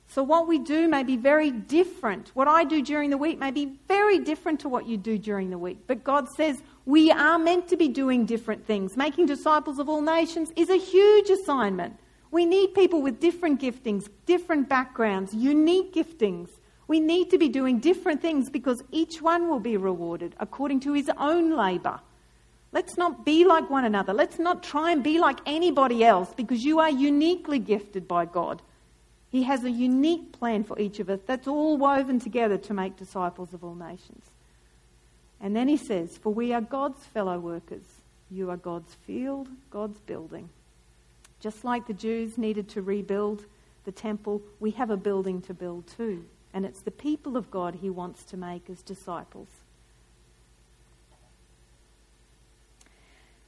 So, 0.07 0.23
what 0.23 0.47
we 0.47 0.59
do 0.59 0.87
may 0.87 1.03
be 1.03 1.17
very 1.17 1.51
different. 1.51 2.29
What 2.35 2.47
I 2.47 2.63
do 2.63 2.81
during 2.81 3.09
the 3.09 3.17
week 3.17 3.39
may 3.39 3.51
be 3.51 3.77
very 3.87 4.19
different 4.19 4.59
to 4.61 4.69
what 4.69 4.87
you 4.87 4.97
do 4.97 5.17
during 5.17 5.49
the 5.49 5.57
week. 5.57 5.79
But 5.87 6.03
God 6.03 6.29
says 6.29 6.61
we 6.85 7.11
are 7.11 7.39
meant 7.39 7.67
to 7.69 7.77
be 7.77 7.87
doing 7.87 8.25
different 8.25 8.65
things. 8.65 8.95
Making 8.95 9.25
disciples 9.25 9.79
of 9.79 9.89
all 9.89 10.01
nations 10.01 10.51
is 10.55 10.69
a 10.69 10.77
huge 10.77 11.29
assignment. 11.29 11.97
We 12.31 12.45
need 12.45 12.75
people 12.75 13.01
with 13.01 13.19
different 13.19 13.59
giftings, 13.59 14.07
different 14.25 14.69
backgrounds, 14.69 15.33
unique 15.33 15.93
giftings. 15.93 16.49
We 16.87 16.99
need 16.99 17.31
to 17.31 17.37
be 17.37 17.49
doing 17.49 17.79
different 17.79 18.21
things 18.21 18.49
because 18.49 18.83
each 18.91 19.21
one 19.21 19.49
will 19.49 19.59
be 19.59 19.77
rewarded 19.77 20.35
according 20.39 20.81
to 20.81 20.93
his 20.93 21.09
own 21.17 21.55
labour. 21.55 21.99
Let's 22.71 22.97
not 22.97 23.25
be 23.25 23.45
like 23.45 23.69
one 23.69 23.85
another. 23.85 24.13
Let's 24.13 24.37
not 24.37 24.61
try 24.61 24.91
and 24.91 25.01
be 25.01 25.17
like 25.17 25.39
anybody 25.45 26.03
else 26.03 26.33
because 26.35 26.63
you 26.63 26.79
are 26.79 26.89
uniquely 26.89 27.57
gifted 27.57 28.07
by 28.07 28.25
God. 28.25 28.61
He 29.31 29.43
has 29.43 29.63
a 29.63 29.71
unique 29.71 30.31
plan 30.33 30.63
for 30.63 30.77
each 30.79 30.99
of 30.99 31.09
us 31.09 31.19
that's 31.25 31.47
all 31.47 31.77
woven 31.77 32.19
together 32.19 32.57
to 32.57 32.73
make 32.73 32.97
disciples 32.97 33.53
of 33.53 33.63
all 33.63 33.75
nations. 33.75 34.25
And 35.41 35.55
then 35.55 35.67
he 35.67 35.77
says, 35.77 36.17
For 36.17 36.33
we 36.33 36.53
are 36.53 36.61
God's 36.61 37.03
fellow 37.05 37.39
workers. 37.39 37.85
You 38.29 38.49
are 38.49 38.57
God's 38.57 38.93
field, 38.93 39.47
God's 39.71 39.99
building. 40.01 40.49
Just 41.39 41.63
like 41.63 41.87
the 41.87 41.93
Jews 41.93 42.37
needed 42.37 42.69
to 42.69 42.81
rebuild 42.81 43.45
the 43.85 43.91
temple, 43.91 44.41
we 44.59 44.71
have 44.71 44.89
a 44.89 44.97
building 44.97 45.41
to 45.43 45.53
build 45.53 45.87
too 45.87 46.25
and 46.55 46.65
it's 46.65 46.79
the 46.79 46.89
people 46.89 47.35
of 47.35 47.51
God 47.51 47.75
he 47.75 47.89
wants 47.89 48.23
to 48.23 48.37
make 48.37 48.69
as 48.69 48.81
disciples. 48.81 49.49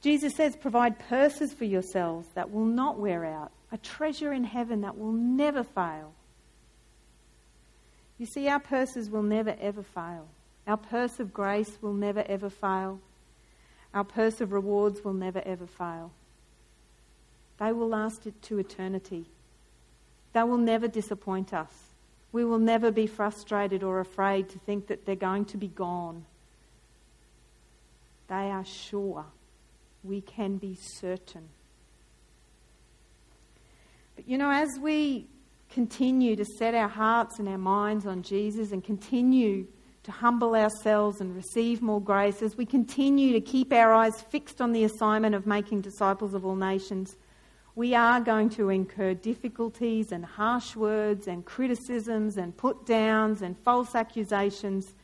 Jesus 0.02 0.34
says, 0.34 0.54
Provide 0.54 0.98
purses 0.98 1.54
for 1.54 1.64
yourselves 1.64 2.28
that 2.34 2.52
will 2.52 2.66
not 2.66 2.98
wear 2.98 3.24
out, 3.24 3.50
a 3.72 3.78
treasure 3.78 4.30
in 4.30 4.44
heaven 4.44 4.82
that 4.82 4.98
will 4.98 5.12
never 5.12 5.64
fail. 5.64 6.12
You 8.18 8.26
see, 8.26 8.46
our 8.46 8.60
purses 8.60 9.08
will 9.08 9.22
never 9.22 9.56
ever 9.58 9.82
fail. 9.82 10.28
Our 10.66 10.76
purse 10.76 11.18
of 11.18 11.32
grace 11.32 11.78
will 11.80 11.94
never 11.94 12.22
ever 12.28 12.50
fail. 12.50 13.00
Our 13.94 14.04
purse 14.04 14.42
of 14.42 14.52
rewards 14.52 15.02
will 15.02 15.14
never 15.14 15.40
ever 15.46 15.66
fail. 15.66 16.12
They 17.58 17.72
will 17.72 17.88
last 17.88 18.26
it 18.26 18.42
to 18.42 18.58
eternity. 18.58 19.24
They 20.34 20.42
will 20.42 20.58
never 20.58 20.88
disappoint 20.88 21.54
us. 21.54 21.87
We 22.32 22.44
will 22.44 22.58
never 22.58 22.90
be 22.90 23.06
frustrated 23.06 23.82
or 23.82 24.00
afraid 24.00 24.48
to 24.50 24.58
think 24.58 24.88
that 24.88 25.06
they're 25.06 25.16
going 25.16 25.46
to 25.46 25.56
be 25.56 25.68
gone. 25.68 26.24
They 28.28 28.50
are 28.50 28.64
sure. 28.64 29.24
We 30.04 30.20
can 30.20 30.58
be 30.58 30.76
certain. 30.80 31.48
But 34.14 34.28
you 34.28 34.36
know, 34.36 34.50
as 34.50 34.78
we 34.80 35.26
continue 35.70 36.36
to 36.36 36.44
set 36.44 36.74
our 36.74 36.88
hearts 36.88 37.38
and 37.38 37.48
our 37.48 37.58
minds 37.58 38.06
on 38.06 38.22
Jesus 38.22 38.72
and 38.72 38.82
continue 38.82 39.66
to 40.02 40.12
humble 40.12 40.54
ourselves 40.54 41.20
and 41.20 41.34
receive 41.34 41.82
more 41.82 42.00
grace, 42.00 42.42
as 42.42 42.56
we 42.56 42.66
continue 42.66 43.32
to 43.32 43.40
keep 43.40 43.72
our 43.72 43.92
eyes 43.92 44.20
fixed 44.20 44.60
on 44.60 44.72
the 44.72 44.84
assignment 44.84 45.34
of 45.34 45.46
making 45.46 45.80
disciples 45.80 46.34
of 46.34 46.44
all 46.44 46.56
nations, 46.56 47.16
we 47.78 47.94
are 47.94 48.20
going 48.20 48.50
to 48.50 48.70
incur 48.70 49.14
difficulties 49.14 50.10
and 50.10 50.24
harsh 50.24 50.74
words 50.74 51.28
and 51.28 51.44
criticisms 51.44 52.36
and 52.36 52.56
put 52.56 52.84
downs 52.84 53.40
and 53.40 53.56
false 53.58 53.94
accusations, 53.94 54.94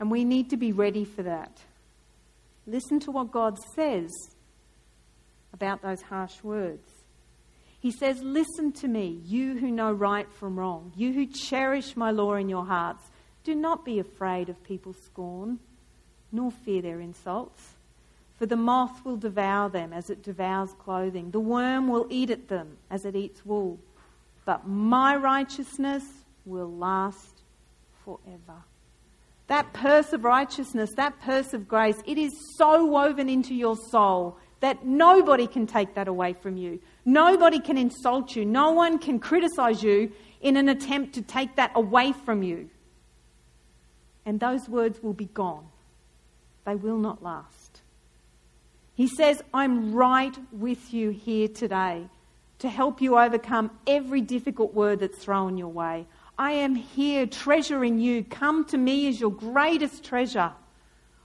and 0.00 0.10
we 0.10 0.24
need 0.24 0.48
to 0.48 0.56
be 0.56 0.72
ready 0.72 1.04
for 1.04 1.22
that. 1.22 1.60
Listen 2.66 2.98
to 3.00 3.10
what 3.10 3.30
God 3.30 3.58
says 3.74 4.10
about 5.52 5.82
those 5.82 6.00
harsh 6.00 6.42
words. 6.42 6.88
He 7.78 7.90
says, 7.90 8.22
Listen 8.22 8.72
to 8.72 8.88
me, 8.88 9.20
you 9.26 9.58
who 9.58 9.70
know 9.70 9.92
right 9.92 10.32
from 10.32 10.58
wrong, 10.58 10.94
you 10.96 11.12
who 11.12 11.26
cherish 11.26 11.94
my 11.94 12.10
law 12.10 12.36
in 12.36 12.48
your 12.48 12.64
hearts. 12.64 13.04
Do 13.44 13.54
not 13.54 13.84
be 13.84 13.98
afraid 13.98 14.48
of 14.48 14.64
people's 14.64 15.04
scorn, 15.04 15.58
nor 16.32 16.52
fear 16.52 16.80
their 16.80 17.00
insults. 17.00 17.74
For 18.38 18.46
the 18.46 18.56
moth 18.56 19.04
will 19.04 19.16
devour 19.16 19.68
them 19.68 19.92
as 19.92 20.10
it 20.10 20.22
devours 20.22 20.72
clothing. 20.78 21.32
The 21.32 21.40
worm 21.40 21.88
will 21.88 22.06
eat 22.08 22.30
at 22.30 22.48
them 22.48 22.76
as 22.90 23.04
it 23.04 23.16
eats 23.16 23.44
wool. 23.44 23.78
but 24.44 24.66
my 24.66 25.14
righteousness 25.14 26.04
will 26.46 26.72
last 26.72 27.42
forever. 28.02 28.62
That 29.48 29.74
purse 29.74 30.14
of 30.14 30.24
righteousness, 30.24 30.90
that 30.96 31.20
purse 31.20 31.52
of 31.52 31.68
grace, 31.68 31.96
it 32.06 32.16
is 32.16 32.32
so 32.56 32.86
woven 32.86 33.28
into 33.28 33.54
your 33.54 33.76
soul 33.90 34.38
that 34.60 34.86
nobody 34.86 35.46
can 35.46 35.66
take 35.66 35.94
that 35.96 36.08
away 36.08 36.32
from 36.32 36.56
you. 36.56 36.80
Nobody 37.04 37.60
can 37.60 37.76
insult 37.76 38.36
you. 38.36 38.46
No 38.46 38.70
one 38.70 38.98
can 38.98 39.18
criticize 39.18 39.82
you 39.82 40.12
in 40.40 40.56
an 40.56 40.70
attempt 40.70 41.14
to 41.16 41.22
take 41.22 41.56
that 41.56 41.72
away 41.74 42.12
from 42.12 42.42
you. 42.42 42.70
And 44.24 44.40
those 44.40 44.66
words 44.66 45.02
will 45.02 45.12
be 45.12 45.26
gone, 45.26 45.66
they 46.64 46.74
will 46.74 46.98
not 46.98 47.22
last. 47.22 47.57
He 48.98 49.06
says, 49.06 49.40
I'm 49.54 49.94
right 49.94 50.36
with 50.50 50.92
you 50.92 51.10
here 51.10 51.46
today 51.46 52.08
to 52.58 52.68
help 52.68 53.00
you 53.00 53.16
overcome 53.16 53.70
every 53.86 54.20
difficult 54.20 54.74
word 54.74 54.98
that's 54.98 55.18
thrown 55.18 55.56
your 55.56 55.68
way. 55.68 56.04
I 56.36 56.50
am 56.50 56.74
here 56.74 57.24
treasuring 57.24 58.00
you. 58.00 58.24
Come 58.24 58.64
to 58.64 58.76
me 58.76 59.06
as 59.06 59.20
your 59.20 59.30
greatest 59.30 60.02
treasure. 60.02 60.50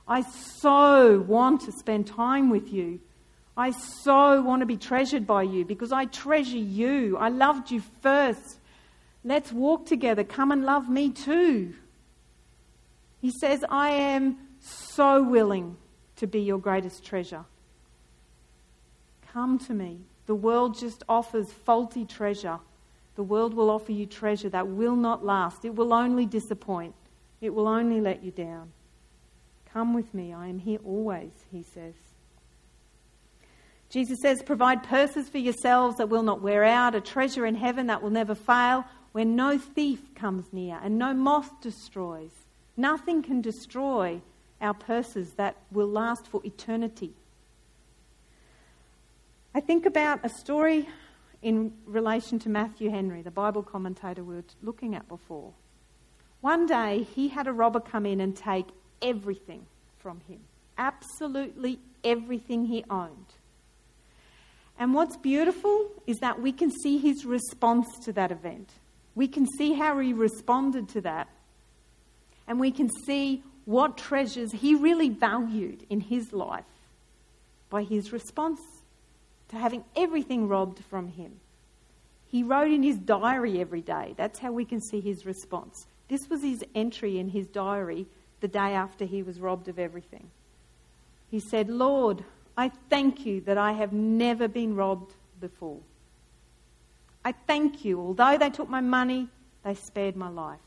I 0.07 0.21
so 0.21 1.21
want 1.21 1.62
to 1.62 1.71
spend 1.71 2.05
time 2.05 2.51
with 2.51 2.71
you. 2.71 2.99
I 3.57 3.71
so 3.71 4.43
want 4.43 4.59
to 4.59 4.67
be 4.67 4.77
treasured 4.77 5.25
by 5.25 5.41
you 5.41 5.65
because 5.65 5.91
I 5.91 6.05
treasure 6.05 6.55
you. 6.55 7.17
I 7.17 7.29
loved 7.29 7.71
you 7.71 7.81
first. 8.03 8.59
Let's 9.23 9.51
walk 9.51 9.88
together. 9.88 10.23
Come 10.23 10.51
and 10.51 10.63
love 10.63 10.88
me 10.89 11.09
too. 11.09 11.73
He 13.19 13.31
says, 13.41 13.65
I 13.67 13.89
am 13.89 14.38
so 14.59 15.23
willing 15.23 15.75
to 16.17 16.27
be 16.27 16.41
your 16.41 16.59
greatest 16.59 17.03
treasure. 17.03 17.45
Come 19.34 19.58
to 19.60 19.74
me. 19.74 20.02
The 20.28 20.36
world 20.36 20.78
just 20.78 21.04
offers 21.10 21.52
faulty 21.52 22.06
treasure. 22.06 22.60
The 23.15 23.24
world 23.24 23.56
will 23.56 23.72
offer 23.72 23.91
you 23.91 24.06
treasure 24.06 24.50
that 24.50 24.67
will 24.67 24.96
not 24.96 25.26
last. 25.26 25.65
It 25.65 25.76
will 25.76 25.91
only 25.91 26.26
disappoint. 26.26 26.93
It 27.41 27.54
will 27.54 27.67
only 27.67 28.00
let 28.00 28.24
you 28.24 28.32
down. 28.32 28.72
Come 29.74 29.96
with 29.96 30.13
me. 30.13 30.34
I 30.34 30.48
am 30.48 30.60
here 30.60 30.80
always, 30.86 31.32
he 31.52 31.63
says. 31.63 31.96
Jesus 33.89 34.22
says, 34.22 34.43
Provide 34.43 34.84
purses 34.84 35.30
for 35.30 35.39
yourselves 35.39 35.98
that 35.98 36.10
will 36.10 36.24
not 36.24 36.41
wear 36.41 36.63
out, 36.63 36.96
a 36.96 37.02
treasure 37.02 37.46
in 37.46 37.56
heaven 37.56 37.88
that 37.88 38.02
will 38.02 38.12
never 38.12 38.36
fail, 38.36 38.86
where 39.13 39.26
no 39.26 39.58
thief 39.58 40.13
comes 40.15 40.46
near 40.52 40.80
and 40.84 40.98
no 40.98 41.13
moth 41.13 41.60
destroys. 41.60 42.32
Nothing 42.78 43.24
can 43.24 43.41
destroy 43.41 44.22
our 44.62 44.74
purses 44.74 45.34
that 45.34 45.58
will 45.72 45.88
last 45.88 46.28
for 46.28 46.41
eternity. 46.43 47.13
I 49.56 49.60
think 49.60 49.86
about 49.86 50.20
a 50.24 50.30
story 50.30 50.89
in 51.44 51.74
relation 51.86 52.39
to 52.39 52.50
Matthew 52.50 52.89
Henry, 52.89 53.22
the 53.22 53.30
Bible 53.30 53.62
commentator 53.62 54.24
we 54.24 54.36
were 54.36 54.44
looking 54.63 54.96
at 54.96 55.08
before. 55.08 55.54
One 56.42 56.66
day 56.66 57.06
he 57.16 57.28
had 57.28 57.46
a 57.46 57.54
robber 57.54 57.80
come 57.80 58.08
in 58.08 58.20
and 58.20 58.36
take 58.36 58.66
everything 59.00 59.68
from 60.00 60.22
him, 60.28 60.39
absolutely 60.80 61.78
everything 62.04 62.66
he 62.66 62.84
owned. 62.89 63.28
And 64.80 64.96
what's 64.96 65.18
beautiful 65.18 65.92
is 66.08 66.18
that 66.18 66.42
we 66.42 66.52
can 66.52 66.72
see 66.72 66.98
his 66.98 67.24
response 67.24 67.88
to 68.06 68.13
that 68.13 68.32
event. 68.32 68.72
We 69.13 69.28
can 69.28 69.46
see 69.46 69.74
how 69.74 70.00
he 70.00 70.13
responded 70.13 70.89
to 70.89 71.02
that. 71.02 71.28
And 72.48 72.60
we 72.60 72.72
can 72.72 72.89
see 73.06 73.44
what 73.66 74.00
treasures 74.00 74.52
he 74.52 74.74
really 74.74 75.10
valued 75.10 75.86
in 75.92 76.00
his 76.02 76.34
life 76.34 76.66
by 77.70 77.84
his 77.84 78.12
response 78.12 78.60
to 79.54 79.60
having 79.60 79.84
everything 79.96 80.48
robbed 80.48 80.80
from 80.89 81.08
him. 81.08 81.39
He 82.28 82.44
wrote 82.44 82.72
in 82.72 82.84
his 82.84 82.98
diary 82.98 83.62
every 83.62 83.82
day. 83.82 84.16
That's 84.18 84.39
how 84.39 84.52
we 84.52 84.66
can 84.66 84.82
see 84.82 85.00
his 85.00 85.26
response. 85.26 85.86
This 86.08 86.30
was 86.30 86.42
his 86.42 86.66
entry 86.74 87.20
in 87.20 87.30
his 87.30 87.46
diary 87.48 88.08
the 88.42 88.48
day 88.48 88.74
after 88.74 89.06
he 89.06 89.22
was 89.22 89.39
robbed 89.39 89.68
of 89.68 89.80
everything. 89.80 90.30
He 91.30 91.39
said, 91.39 91.70
Lord, 91.70 92.24
I 92.58 92.72
thank 92.89 93.26
you 93.26 93.42
that 93.42 93.58
I 93.58 93.74
have 93.74 93.94
never 93.94 94.48
been 94.48 94.76
robbed 94.76 95.13
before. 95.39 95.80
I 97.24 97.32
thank 97.32 97.86
you, 97.86 98.00
although 98.00 98.38
they 98.38 98.50
took 98.50 98.70
my 98.70 98.82
money, 98.82 99.30
they 99.63 99.76
spared 99.76 100.16
my 100.16 100.30
life. 100.30 100.60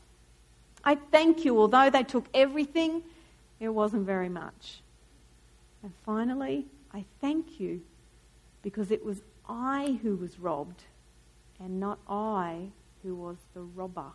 I 0.83 0.95
thank 0.95 1.43
you, 1.43 1.59
although 1.59 1.89
they 1.89 2.03
took 2.03 2.25
everything, 2.33 3.03
it 3.59 3.69
wasn't 3.69 4.05
very 4.05 4.29
much. 4.29 4.79
And 5.83 5.91
finally, 6.05 6.65
I 6.93 7.03
thank 7.19 7.59
you 7.59 7.81
because 8.67 8.91
it 8.91 9.05
was 9.05 9.21
I 9.47 9.97
who 10.01 10.17
was 10.17 10.39
robbed 10.39 10.83
and 11.57 11.79
not 11.79 11.99
I 12.05 12.71
who 13.01 13.15
was 13.15 13.37
the 13.53 13.61
robber. 13.61 14.11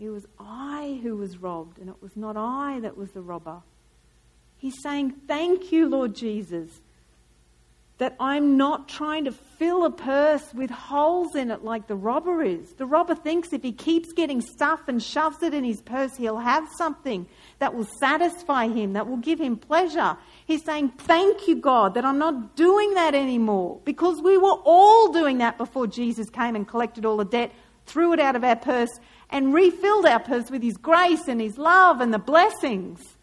It 0.00 0.10
was 0.10 0.26
I 0.40 0.98
who 1.00 1.16
was 1.16 1.38
robbed, 1.38 1.78
and 1.78 1.88
it 1.88 2.02
was 2.02 2.16
not 2.16 2.36
I 2.36 2.80
that 2.80 2.96
was 2.96 3.12
the 3.12 3.20
robber. 3.20 3.62
He's 4.56 4.82
saying, 4.82 5.12
Thank 5.28 5.70
you, 5.70 5.88
Lord 5.88 6.16
Jesus, 6.16 6.80
that 8.00 8.16
I'm 8.18 8.56
not 8.56 8.88
trying 8.88 9.26
to 9.26 9.30
fill 9.30 9.84
a 9.84 9.90
purse 9.90 10.54
with 10.54 10.70
holes 10.70 11.34
in 11.34 11.50
it 11.50 11.62
like 11.62 11.86
the 11.86 11.94
robber 11.94 12.42
is. 12.42 12.72
The 12.72 12.86
robber 12.86 13.14
thinks 13.14 13.52
if 13.52 13.62
he 13.62 13.72
keeps 13.72 14.14
getting 14.14 14.40
stuff 14.40 14.88
and 14.88 15.02
shoves 15.02 15.42
it 15.42 15.52
in 15.52 15.64
his 15.64 15.82
purse, 15.82 16.16
he'll 16.16 16.38
have 16.38 16.66
something 16.78 17.26
that 17.58 17.74
will 17.74 17.86
satisfy 18.00 18.68
him, 18.68 18.94
that 18.94 19.06
will 19.06 19.18
give 19.18 19.38
him 19.38 19.54
pleasure. 19.54 20.16
He's 20.46 20.64
saying, 20.64 20.94
Thank 20.96 21.46
you, 21.46 21.56
God, 21.56 21.92
that 21.92 22.06
I'm 22.06 22.18
not 22.18 22.56
doing 22.56 22.94
that 22.94 23.14
anymore. 23.14 23.78
Because 23.84 24.22
we 24.22 24.38
were 24.38 24.58
all 24.64 25.12
doing 25.12 25.36
that 25.38 25.58
before 25.58 25.86
Jesus 25.86 26.30
came 26.30 26.56
and 26.56 26.66
collected 26.66 27.04
all 27.04 27.18
the 27.18 27.26
debt, 27.26 27.52
threw 27.84 28.14
it 28.14 28.18
out 28.18 28.34
of 28.34 28.42
our 28.42 28.56
purse, 28.56 28.98
and 29.28 29.52
refilled 29.52 30.06
our 30.06 30.20
purse 30.20 30.50
with 30.50 30.62
His 30.62 30.78
grace 30.78 31.28
and 31.28 31.38
His 31.38 31.58
love 31.58 32.00
and 32.00 32.14
the 32.14 32.18
blessings. 32.18 33.18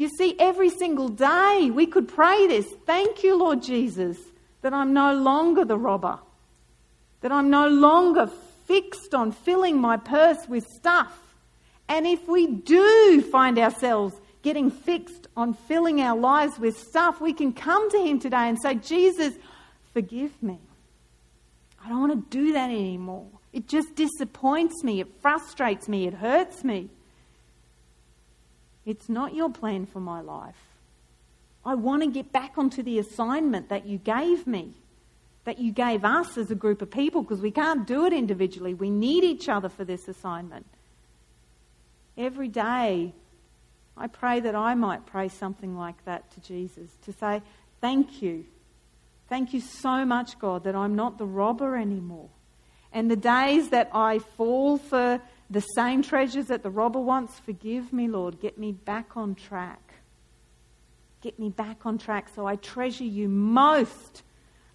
You 0.00 0.08
see, 0.08 0.34
every 0.38 0.70
single 0.70 1.10
day 1.10 1.70
we 1.70 1.84
could 1.84 2.08
pray 2.08 2.46
this 2.46 2.66
Thank 2.86 3.22
you, 3.22 3.36
Lord 3.36 3.62
Jesus, 3.62 4.16
that 4.62 4.72
I'm 4.72 4.94
no 4.94 5.12
longer 5.12 5.62
the 5.66 5.76
robber, 5.76 6.18
that 7.20 7.30
I'm 7.30 7.50
no 7.50 7.68
longer 7.68 8.26
fixed 8.66 9.14
on 9.14 9.30
filling 9.30 9.78
my 9.78 9.98
purse 9.98 10.48
with 10.48 10.66
stuff. 10.66 11.36
And 11.86 12.06
if 12.06 12.26
we 12.26 12.46
do 12.46 13.20
find 13.30 13.58
ourselves 13.58 14.14
getting 14.40 14.70
fixed 14.70 15.28
on 15.36 15.52
filling 15.52 16.00
our 16.00 16.18
lives 16.18 16.58
with 16.58 16.78
stuff, 16.78 17.20
we 17.20 17.34
can 17.34 17.52
come 17.52 17.90
to 17.90 17.98
Him 17.98 18.18
today 18.18 18.48
and 18.48 18.56
say, 18.58 18.76
Jesus, 18.76 19.34
forgive 19.92 20.42
me. 20.42 20.60
I 21.84 21.90
don't 21.90 22.00
want 22.00 22.30
to 22.30 22.38
do 22.38 22.54
that 22.54 22.70
anymore. 22.70 23.26
It 23.52 23.68
just 23.68 23.96
disappoints 23.96 24.82
me, 24.82 25.00
it 25.00 25.08
frustrates 25.20 25.90
me, 25.90 26.06
it 26.06 26.14
hurts 26.14 26.64
me. 26.64 26.88
It's 28.90 29.08
not 29.08 29.34
your 29.36 29.50
plan 29.50 29.86
for 29.86 30.00
my 30.00 30.20
life. 30.20 30.56
I 31.64 31.76
want 31.76 32.02
to 32.02 32.10
get 32.10 32.32
back 32.32 32.58
onto 32.58 32.82
the 32.82 32.98
assignment 32.98 33.68
that 33.68 33.86
you 33.86 33.98
gave 33.98 34.48
me, 34.48 34.72
that 35.44 35.60
you 35.60 35.70
gave 35.70 36.04
us 36.04 36.36
as 36.36 36.50
a 36.50 36.56
group 36.56 36.82
of 36.82 36.90
people, 36.90 37.22
because 37.22 37.40
we 37.40 37.52
can't 37.52 37.86
do 37.86 38.04
it 38.04 38.12
individually. 38.12 38.74
We 38.74 38.90
need 38.90 39.22
each 39.22 39.48
other 39.48 39.68
for 39.68 39.84
this 39.84 40.08
assignment. 40.08 40.66
Every 42.18 42.48
day, 42.48 43.12
I 43.96 44.08
pray 44.08 44.40
that 44.40 44.56
I 44.56 44.74
might 44.74 45.06
pray 45.06 45.28
something 45.28 45.78
like 45.78 46.04
that 46.04 46.28
to 46.32 46.40
Jesus 46.40 46.90
to 47.04 47.12
say, 47.12 47.42
Thank 47.80 48.20
you. 48.20 48.44
Thank 49.28 49.54
you 49.54 49.60
so 49.60 50.04
much, 50.04 50.36
God, 50.40 50.64
that 50.64 50.74
I'm 50.74 50.96
not 50.96 51.16
the 51.16 51.26
robber 51.26 51.76
anymore. 51.76 52.28
And 52.92 53.08
the 53.08 53.16
days 53.16 53.68
that 53.68 53.88
I 53.94 54.18
fall 54.18 54.78
for 54.78 55.20
the 55.50 55.60
same 55.60 56.02
treasures 56.02 56.46
that 56.46 56.62
the 56.62 56.70
robber 56.70 57.00
wants, 57.00 57.38
forgive 57.40 57.92
me, 57.92 58.06
Lord. 58.06 58.40
Get 58.40 58.56
me 58.56 58.70
back 58.72 59.16
on 59.16 59.34
track. 59.34 59.94
Get 61.20 61.38
me 61.38 61.50
back 61.50 61.84
on 61.84 61.98
track 61.98 62.28
so 62.34 62.46
I 62.46 62.56
treasure 62.56 63.04
you 63.04 63.28
most 63.28 64.22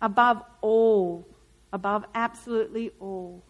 above 0.01 0.43
all, 0.61 1.25
above 1.71 2.05
absolutely 2.13 2.91
all. 2.99 3.41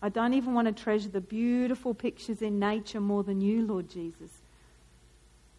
I 0.00 0.08
don't 0.08 0.34
even 0.34 0.54
want 0.54 0.66
to 0.66 0.82
treasure 0.82 1.10
the 1.10 1.20
beautiful 1.20 1.94
pictures 1.94 2.42
in 2.42 2.58
nature 2.58 3.00
more 3.00 3.22
than 3.22 3.40
you, 3.40 3.64
Lord 3.64 3.88
Jesus. 3.88 4.30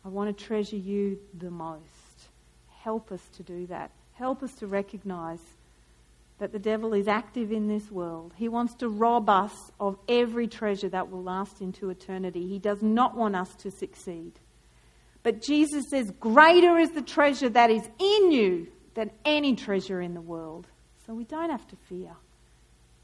I 0.03 0.09
want 0.09 0.35
to 0.35 0.43
treasure 0.43 0.75
you 0.75 1.19
the 1.37 1.49
most. 1.49 1.81
Help 2.81 3.11
us 3.11 3.21
to 3.37 3.43
do 3.43 3.67
that. 3.67 3.91
Help 4.13 4.43
us 4.43 4.53
to 4.55 4.67
recognize 4.67 5.39
that 6.43 6.51
the 6.51 6.59
devil 6.59 6.93
is 6.93 7.07
active 7.07 7.53
in 7.53 7.69
this 7.69 7.89
world. 7.89 8.33
He 8.35 8.49
wants 8.49 8.75
to 8.75 8.89
rob 8.89 9.29
us 9.29 9.53
of 9.79 9.97
every 10.09 10.45
treasure 10.49 10.89
that 10.89 11.09
will 11.09 11.23
last 11.23 11.61
into 11.61 11.89
eternity. 11.89 12.45
He 12.49 12.59
does 12.59 12.81
not 12.81 13.15
want 13.15 13.33
us 13.33 13.55
to 13.59 13.71
succeed. 13.71 14.33
But 15.23 15.41
Jesus 15.41 15.85
says, 15.89 16.11
Greater 16.19 16.77
is 16.77 16.91
the 16.91 17.01
treasure 17.01 17.47
that 17.47 17.71
is 17.71 17.87
in 17.97 18.33
you 18.33 18.67
than 18.93 19.11
any 19.23 19.55
treasure 19.55 20.01
in 20.01 20.15
the 20.15 20.19
world. 20.19 20.67
So 21.07 21.13
we 21.13 21.23
don't 21.23 21.49
have 21.49 21.65
to 21.69 21.77
fear. 21.87 22.11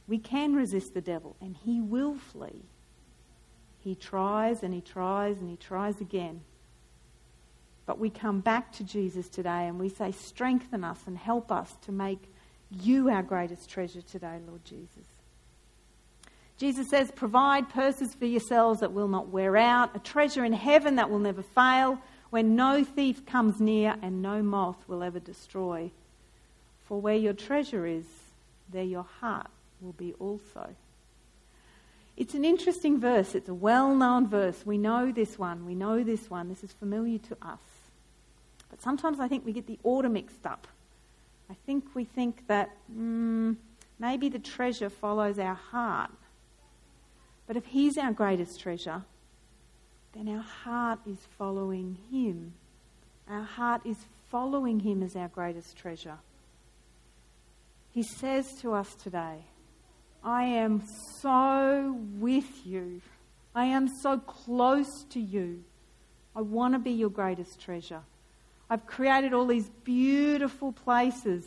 We 0.06 0.17
can 0.17 0.54
resist 0.54 0.93
the 0.93 0.99
devil, 0.99 1.38
and 1.39 1.56
he 1.56 1.80
will 1.80 2.15
flee. 2.15 2.65
He 3.80 3.95
tries 3.95 4.63
and 4.63 4.73
he 4.73 4.82
tries 4.82 5.38
and 5.38 5.49
he 5.49 5.56
tries 5.56 6.02
again. 6.02 6.41
But 7.86 7.99
we 7.99 8.10
come 8.10 8.41
back 8.41 8.73
to 8.73 8.84
Jesus 8.84 9.30
today 9.30 9.67
and 9.67 9.80
we 9.80 9.88
say, 9.88 10.12
Strengthen 10.12 10.84
us 10.84 10.99
and 11.08 11.17
help 11.17 11.54
us 11.54 11.73
to 11.86 11.93
make 11.93 12.30
you 12.71 13.10
our 13.10 13.23
greatest 13.23 13.69
treasure 13.69 14.01
today, 14.01 14.38
Lord 14.47 14.63
Jesus. 14.65 15.05
Jesus 16.58 16.89
says, 16.89 17.12
Provide 17.12 17.69
purses 17.69 18.13
for 18.13 18.25
yourselves 18.25 18.82
that 18.82 18.93
will 18.93 19.08
not 19.08 19.29
wear 19.29 19.58
out, 19.58 19.95
a 19.95 19.99
treasure 19.99 20.43
in 20.43 20.53
heaven 20.53 20.97
that 20.97 21.10
will 21.10 21.19
never 21.19 21.41
fail, 21.41 21.97
where 22.29 22.43
no 22.43 22.84
thief 22.84 23.25
comes 23.25 23.60
near 23.60 23.95
and 24.01 24.21
no 24.21 24.43
moth 24.43 24.88
will 24.88 25.01
ever 25.01 25.19
destroy. 25.19 25.89
For 26.88 26.99
where 26.99 27.15
your 27.15 27.34
treasure 27.34 27.86
is, 27.86 28.05
there 28.71 28.84
your 28.84 29.05
heart 29.19 29.49
will 29.82 29.93
be 29.93 30.13
also. 30.19 30.75
It's 32.17 32.34
an 32.34 32.43
interesting 32.43 32.99
verse. 32.99 33.34
It's 33.34 33.47
a 33.47 33.53
well 33.53 33.95
known 33.95 34.27
verse. 34.27 34.65
We 34.65 34.77
know 34.77 35.12
this 35.12 35.39
one. 35.39 35.65
We 35.65 35.73
know 35.73 36.03
this 36.03 36.29
one. 36.29 36.49
This 36.49 36.63
is 36.63 36.73
familiar 36.73 37.17
to 37.19 37.38
us. 37.41 37.62
But 38.69 38.82
sometimes 38.82 39.21
I 39.21 39.29
think 39.29 39.45
we 39.45 39.53
get 39.53 39.65
the 39.65 39.79
order 39.84 40.10
mixed 40.10 40.45
up. 40.45 40.67
I 41.49 41.55
think 41.65 41.95
we 41.95 42.05
think 42.05 42.47
that 42.47 42.69
mm, 42.93 43.55
maybe 43.97 44.29
the 44.29 44.39
treasure 44.39 44.89
follows 44.89 45.39
our 45.39 45.55
heart 45.55 46.12
but 47.49 47.57
if 47.57 47.65
He's 47.65 47.97
our 47.97 48.13
greatest 48.13 48.59
treasure, 48.59 49.01
then 50.13 50.29
our 50.29 50.43
heart 50.43 50.99
is 51.07 51.17
following 51.35 51.97
Him. 52.12 52.53
Our 53.27 53.41
heart 53.41 53.81
is 53.88 53.97
following 54.29 54.81
Him 54.81 55.01
as 55.01 55.15
our 55.15 55.29
greatest 55.29 55.75
treasure. 55.75 56.19
He 57.91 58.03
says 58.03 58.53
to 58.62 58.75
us 58.75 58.93
today, 58.93 59.45
I 60.23 60.43
am 60.43 60.83
so 61.21 61.97
with 62.19 62.67
you. 62.67 63.01
I 63.55 63.65
am 63.65 63.88
so 64.03 64.19
close 64.19 65.03
to 65.09 65.19
you. 65.19 65.63
I 66.35 66.41
want 66.41 66.75
to 66.75 66.79
be 66.79 66.91
your 66.91 67.09
greatest 67.09 67.59
treasure. 67.59 68.03
I've 68.69 68.86
created 68.86 69.34
all 69.34 69.47
these 69.47 69.69
beautiful 69.84 70.71
places 70.71 71.45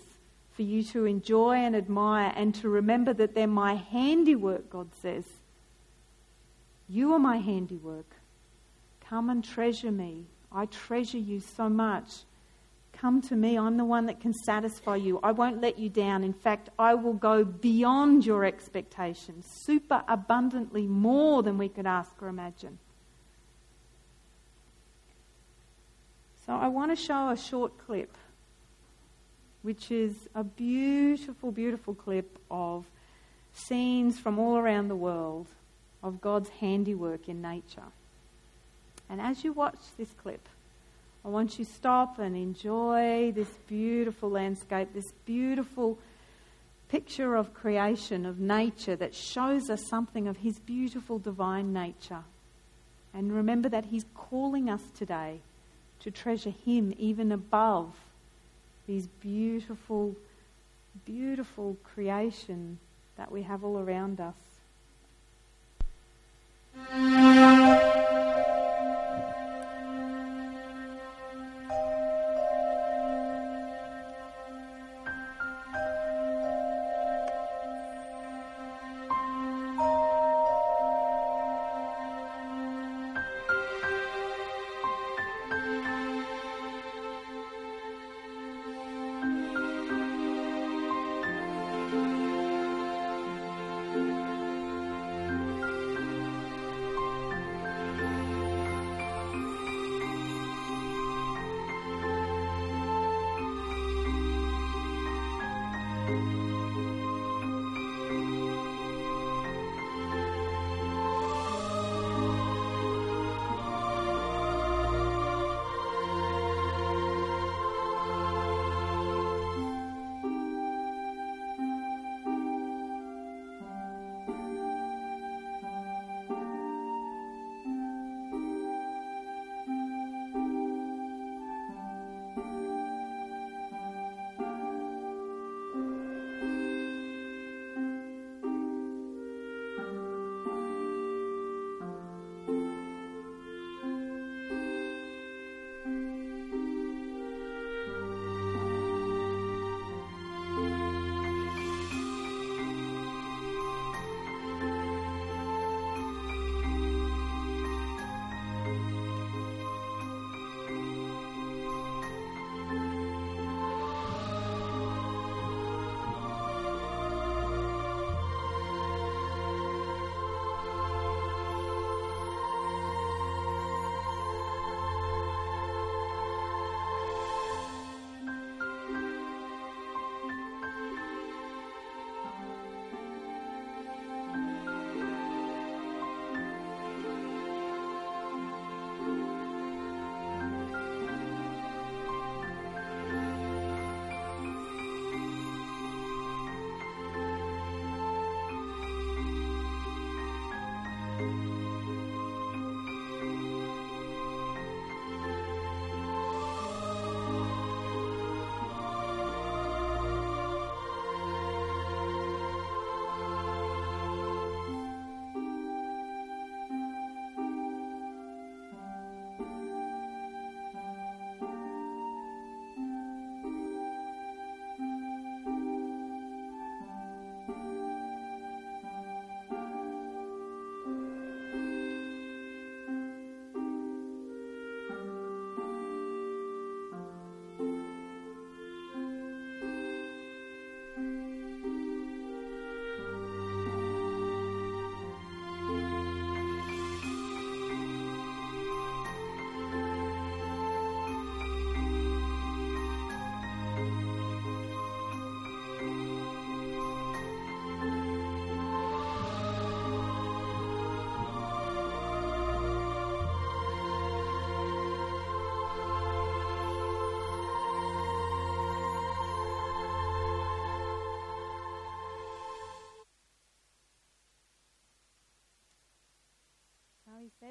for 0.52 0.62
you 0.62 0.82
to 0.84 1.04
enjoy 1.04 1.56
and 1.56 1.76
admire 1.76 2.32
and 2.36 2.54
to 2.56 2.68
remember 2.68 3.12
that 3.14 3.34
they're 3.34 3.46
my 3.46 3.74
handiwork, 3.74 4.68
God 4.70 4.88
says. 5.00 5.24
You 6.88 7.12
are 7.14 7.18
my 7.18 7.38
handiwork. 7.38 8.16
Come 9.08 9.30
and 9.30 9.44
treasure 9.44 9.92
me. 9.92 10.24
I 10.50 10.66
treasure 10.66 11.18
you 11.18 11.40
so 11.40 11.68
much. 11.68 12.24
Come 12.92 13.22
to 13.22 13.34
me. 13.34 13.58
I'm 13.58 13.76
the 13.76 13.84
one 13.84 14.06
that 14.06 14.20
can 14.20 14.34
satisfy 14.34 14.96
you. 14.96 15.18
I 15.22 15.32
won't 15.32 15.60
let 15.60 15.78
you 15.78 15.88
down. 15.88 16.22
In 16.24 16.32
fact, 16.32 16.68
I 16.78 16.94
will 16.94 17.14
go 17.14 17.44
beyond 17.44 18.26
your 18.26 18.44
expectations, 18.44 19.46
super 19.46 20.02
abundantly 20.06 20.86
more 20.86 21.42
than 21.42 21.56
we 21.56 21.68
could 21.68 21.86
ask 21.86 22.10
or 22.20 22.28
imagine. 22.28 22.78
So, 26.46 26.54
I 26.54 26.68
want 26.68 26.90
to 26.90 26.96
show 26.96 27.30
a 27.30 27.36
short 27.36 27.78
clip, 27.86 28.16
which 29.62 29.92
is 29.92 30.12
a 30.34 30.42
beautiful, 30.42 31.52
beautiful 31.52 31.94
clip 31.94 32.36
of 32.50 32.84
scenes 33.54 34.18
from 34.18 34.40
all 34.40 34.56
around 34.56 34.88
the 34.88 34.96
world 34.96 35.46
of 36.02 36.20
God's 36.20 36.48
handiwork 36.48 37.28
in 37.28 37.40
nature. 37.40 37.92
And 39.08 39.20
as 39.20 39.44
you 39.44 39.52
watch 39.52 39.78
this 39.96 40.08
clip, 40.20 40.48
I 41.24 41.28
want 41.28 41.58
you 41.58 41.64
to 41.64 41.72
stop 41.72 42.18
and 42.18 42.36
enjoy 42.36 43.30
this 43.30 43.50
beautiful 43.68 44.30
landscape, 44.30 44.88
this 44.92 45.12
beautiful 45.24 45.96
picture 46.88 47.36
of 47.36 47.54
creation, 47.54 48.26
of 48.26 48.40
nature 48.40 48.96
that 48.96 49.14
shows 49.14 49.70
us 49.70 49.86
something 49.86 50.26
of 50.26 50.38
His 50.38 50.58
beautiful 50.58 51.20
divine 51.20 51.72
nature. 51.72 52.24
And 53.14 53.32
remember 53.32 53.68
that 53.68 53.86
He's 53.86 54.04
calling 54.14 54.68
us 54.68 54.82
today 54.96 55.40
to 56.02 56.10
treasure 56.10 56.52
Him 56.64 56.94
even 56.98 57.32
above 57.32 57.94
these 58.86 59.06
beautiful, 59.06 60.16
beautiful 61.04 61.76
creation 61.84 62.78
that 63.16 63.30
we 63.30 63.42
have 63.42 63.64
all 63.64 63.78
around 63.78 64.20
us. 64.20 64.34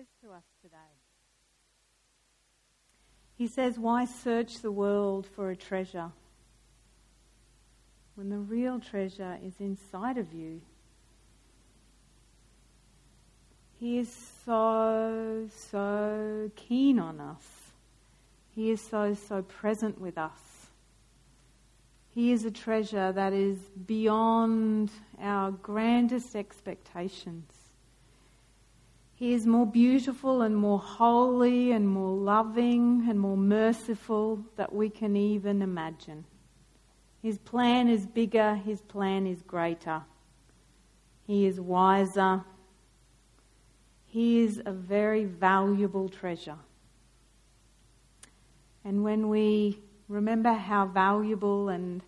Says 0.01 0.07
to 0.23 0.31
us 0.31 0.43
today. 0.63 0.77
He 3.35 3.47
says, 3.47 3.77
Why 3.77 4.05
search 4.05 4.61
the 4.61 4.71
world 4.71 5.27
for 5.27 5.51
a 5.51 5.55
treasure 5.55 6.11
when 8.15 8.29
the 8.29 8.37
real 8.37 8.79
treasure 8.79 9.37
is 9.45 9.53
inside 9.59 10.17
of 10.17 10.33
you? 10.33 10.61
He 13.79 13.99
is 13.99 14.11
so, 14.45 15.47
so 15.69 16.49
keen 16.55 16.97
on 16.97 17.19
us. 17.19 17.45
He 18.55 18.71
is 18.71 18.81
so, 18.81 19.13
so 19.13 19.43
present 19.43 19.99
with 20.01 20.17
us. 20.17 20.67
He 22.13 22.31
is 22.31 22.43
a 22.43 22.51
treasure 22.51 23.11
that 23.11 23.33
is 23.33 23.57
beyond 23.85 24.91
our 25.21 25.51
grandest 25.51 26.35
expectations. 26.35 27.60
He 29.21 29.35
is 29.35 29.45
more 29.45 29.67
beautiful 29.67 30.41
and 30.41 30.57
more 30.57 30.79
holy 30.79 31.73
and 31.73 31.87
more 31.87 32.17
loving 32.17 33.05
and 33.07 33.19
more 33.19 33.37
merciful 33.37 34.43
that 34.55 34.73
we 34.73 34.89
can 34.89 35.15
even 35.15 35.61
imagine. 35.61 36.25
His 37.21 37.37
plan 37.37 37.87
is 37.87 38.07
bigger, 38.07 38.55
His 38.55 38.81
plan 38.81 39.27
is 39.27 39.43
greater. 39.43 40.01
He 41.27 41.45
is 41.45 41.59
wiser, 41.59 42.43
he 44.07 44.39
is 44.39 44.59
a 44.65 44.71
very 44.71 45.25
valuable 45.25 46.09
treasure. 46.09 46.57
And 48.83 49.03
when 49.03 49.29
we 49.29 49.77
remember 50.07 50.53
how 50.53 50.87
valuable 50.87 51.69
and 51.69 52.01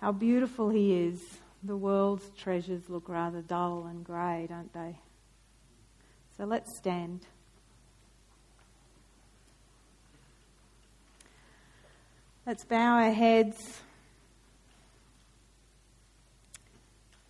how 0.00 0.12
beautiful 0.12 0.70
He 0.70 0.94
is, 0.94 1.38
the 1.64 1.76
world's 1.76 2.30
treasures 2.38 2.88
look 2.88 3.08
rather 3.08 3.40
dull 3.40 3.86
and 3.90 4.04
grey, 4.04 4.46
don't 4.48 4.72
they? 4.72 5.00
So 6.36 6.44
let's 6.44 6.76
stand. 6.76 7.20
Let's 12.46 12.64
bow 12.64 13.02
our 13.02 13.12
heads. 13.12 13.80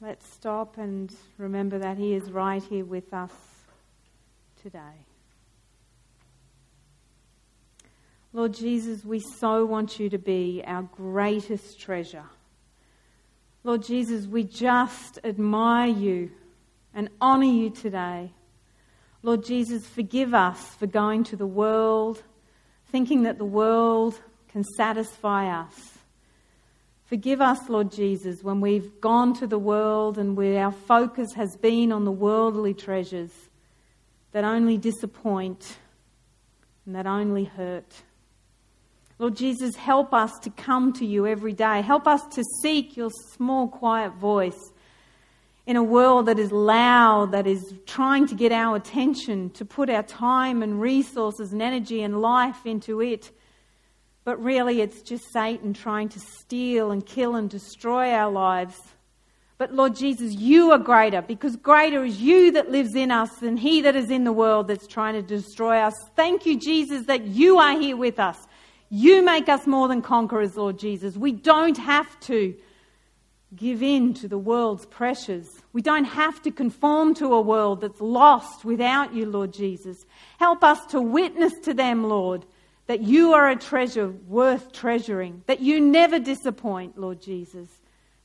Let's 0.00 0.26
stop 0.32 0.78
and 0.78 1.14
remember 1.38 1.78
that 1.78 1.98
He 1.98 2.14
is 2.14 2.32
right 2.32 2.62
here 2.62 2.84
with 2.84 3.12
us 3.14 3.32
today. 4.62 5.06
Lord 8.32 8.54
Jesus, 8.54 9.04
we 9.04 9.20
so 9.20 9.64
want 9.64 10.00
you 10.00 10.10
to 10.10 10.18
be 10.18 10.64
our 10.66 10.82
greatest 10.82 11.78
treasure. 11.78 12.24
Lord 13.62 13.84
Jesus, 13.84 14.26
we 14.26 14.42
just 14.42 15.20
admire 15.22 15.88
you 15.88 16.30
and 16.92 17.08
honour 17.22 17.44
you 17.44 17.70
today. 17.70 18.32
Lord 19.24 19.42
Jesus, 19.42 19.86
forgive 19.86 20.34
us 20.34 20.74
for 20.74 20.86
going 20.86 21.24
to 21.24 21.36
the 21.36 21.46
world, 21.46 22.22
thinking 22.92 23.22
that 23.22 23.38
the 23.38 23.44
world 23.46 24.20
can 24.48 24.62
satisfy 24.76 25.48
us. 25.48 25.96
Forgive 27.06 27.40
us, 27.40 27.70
Lord 27.70 27.90
Jesus, 27.90 28.44
when 28.44 28.60
we've 28.60 29.00
gone 29.00 29.32
to 29.36 29.46
the 29.46 29.58
world 29.58 30.18
and 30.18 30.36
where 30.36 30.62
our 30.62 30.72
focus 30.72 31.32
has 31.36 31.56
been 31.56 31.90
on 31.90 32.04
the 32.04 32.12
worldly 32.12 32.74
treasures 32.74 33.32
that 34.32 34.44
only 34.44 34.76
disappoint 34.76 35.78
and 36.84 36.94
that 36.94 37.06
only 37.06 37.44
hurt. 37.44 38.02
Lord 39.18 39.36
Jesus, 39.36 39.74
help 39.74 40.12
us 40.12 40.38
to 40.40 40.50
come 40.50 40.92
to 40.94 41.06
you 41.06 41.26
every 41.26 41.54
day. 41.54 41.80
Help 41.80 42.06
us 42.06 42.20
to 42.34 42.44
seek 42.60 42.94
your 42.94 43.10
small, 43.32 43.68
quiet 43.68 44.12
voice 44.16 44.70
in 45.66 45.76
a 45.76 45.82
world 45.82 46.26
that 46.26 46.38
is 46.38 46.52
loud, 46.52 47.32
that 47.32 47.46
is 47.46 47.74
trying 47.86 48.26
to 48.26 48.34
get 48.34 48.52
our 48.52 48.76
attention, 48.76 49.50
to 49.50 49.64
put 49.64 49.88
our 49.88 50.02
time 50.02 50.62
and 50.62 50.80
resources 50.80 51.52
and 51.52 51.62
energy 51.62 52.02
and 52.02 52.20
life 52.20 52.66
into 52.66 53.00
it. 53.00 53.30
But 54.24 54.42
really, 54.42 54.80
it's 54.80 55.02
just 55.02 55.32
Satan 55.32 55.72
trying 55.72 56.10
to 56.10 56.20
steal 56.20 56.90
and 56.90 57.04
kill 57.04 57.34
and 57.36 57.48
destroy 57.48 58.12
our 58.12 58.30
lives. 58.30 58.78
But 59.56 59.72
Lord 59.72 59.94
Jesus, 59.94 60.34
you 60.34 60.72
are 60.72 60.78
greater 60.78 61.22
because 61.22 61.56
greater 61.56 62.04
is 62.04 62.20
you 62.20 62.52
that 62.52 62.70
lives 62.70 62.94
in 62.94 63.10
us 63.10 63.30
than 63.36 63.56
he 63.56 63.80
that 63.82 63.94
is 63.94 64.10
in 64.10 64.24
the 64.24 64.32
world 64.32 64.68
that's 64.68 64.86
trying 64.86 65.14
to 65.14 65.22
destroy 65.22 65.78
us. 65.78 65.94
Thank 66.16 66.44
you, 66.44 66.58
Jesus, 66.58 67.06
that 67.06 67.24
you 67.24 67.58
are 67.58 67.78
here 67.78 67.96
with 67.96 68.18
us. 68.18 68.46
You 68.90 69.22
make 69.22 69.48
us 69.48 69.66
more 69.66 69.88
than 69.88 70.02
conquerors, 70.02 70.56
Lord 70.56 70.78
Jesus. 70.78 71.16
We 71.16 71.32
don't 71.32 71.78
have 71.78 72.18
to 72.20 72.54
give 73.56 73.82
in 73.82 74.14
to 74.14 74.28
the 74.28 74.38
world's 74.38 74.86
pressures. 74.86 75.48
We 75.72 75.82
don't 75.82 76.04
have 76.04 76.42
to 76.42 76.50
conform 76.50 77.14
to 77.14 77.34
a 77.34 77.40
world 77.40 77.80
that's 77.80 78.00
lost 78.00 78.64
without 78.64 79.14
you, 79.14 79.26
Lord 79.26 79.52
Jesus. 79.52 80.04
Help 80.38 80.64
us 80.64 80.84
to 80.86 81.00
witness 81.00 81.52
to 81.64 81.74
them, 81.74 82.04
Lord, 82.04 82.44
that 82.86 83.00
you 83.00 83.32
are 83.32 83.48
a 83.48 83.56
treasure 83.56 84.08
worth 84.28 84.72
treasuring, 84.72 85.42
that 85.46 85.60
you 85.60 85.80
never 85.80 86.18
disappoint, 86.18 86.98
Lord 86.98 87.20
Jesus 87.20 87.68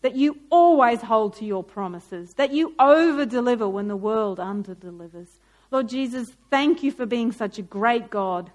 that 0.02 0.16
you 0.16 0.38
always 0.50 1.02
hold 1.02 1.36
to 1.36 1.46
your 1.46 1.64
promises, 1.64 2.34
that 2.36 2.54
you 2.54 2.74
over 2.80 3.26
deliver 3.26 3.68
when 3.68 3.88
the 3.88 3.98
world 3.98 4.40
under 4.40 4.74
delivers. 4.74 5.28
Lord 5.72 5.90
Jesus, 5.90 6.32
thank 6.50 6.84
you 6.84 6.92
for 6.92 7.06
being 7.06 7.32
such 7.32 7.60
a 7.60 7.64
great 7.64 8.10
God. 8.10 8.50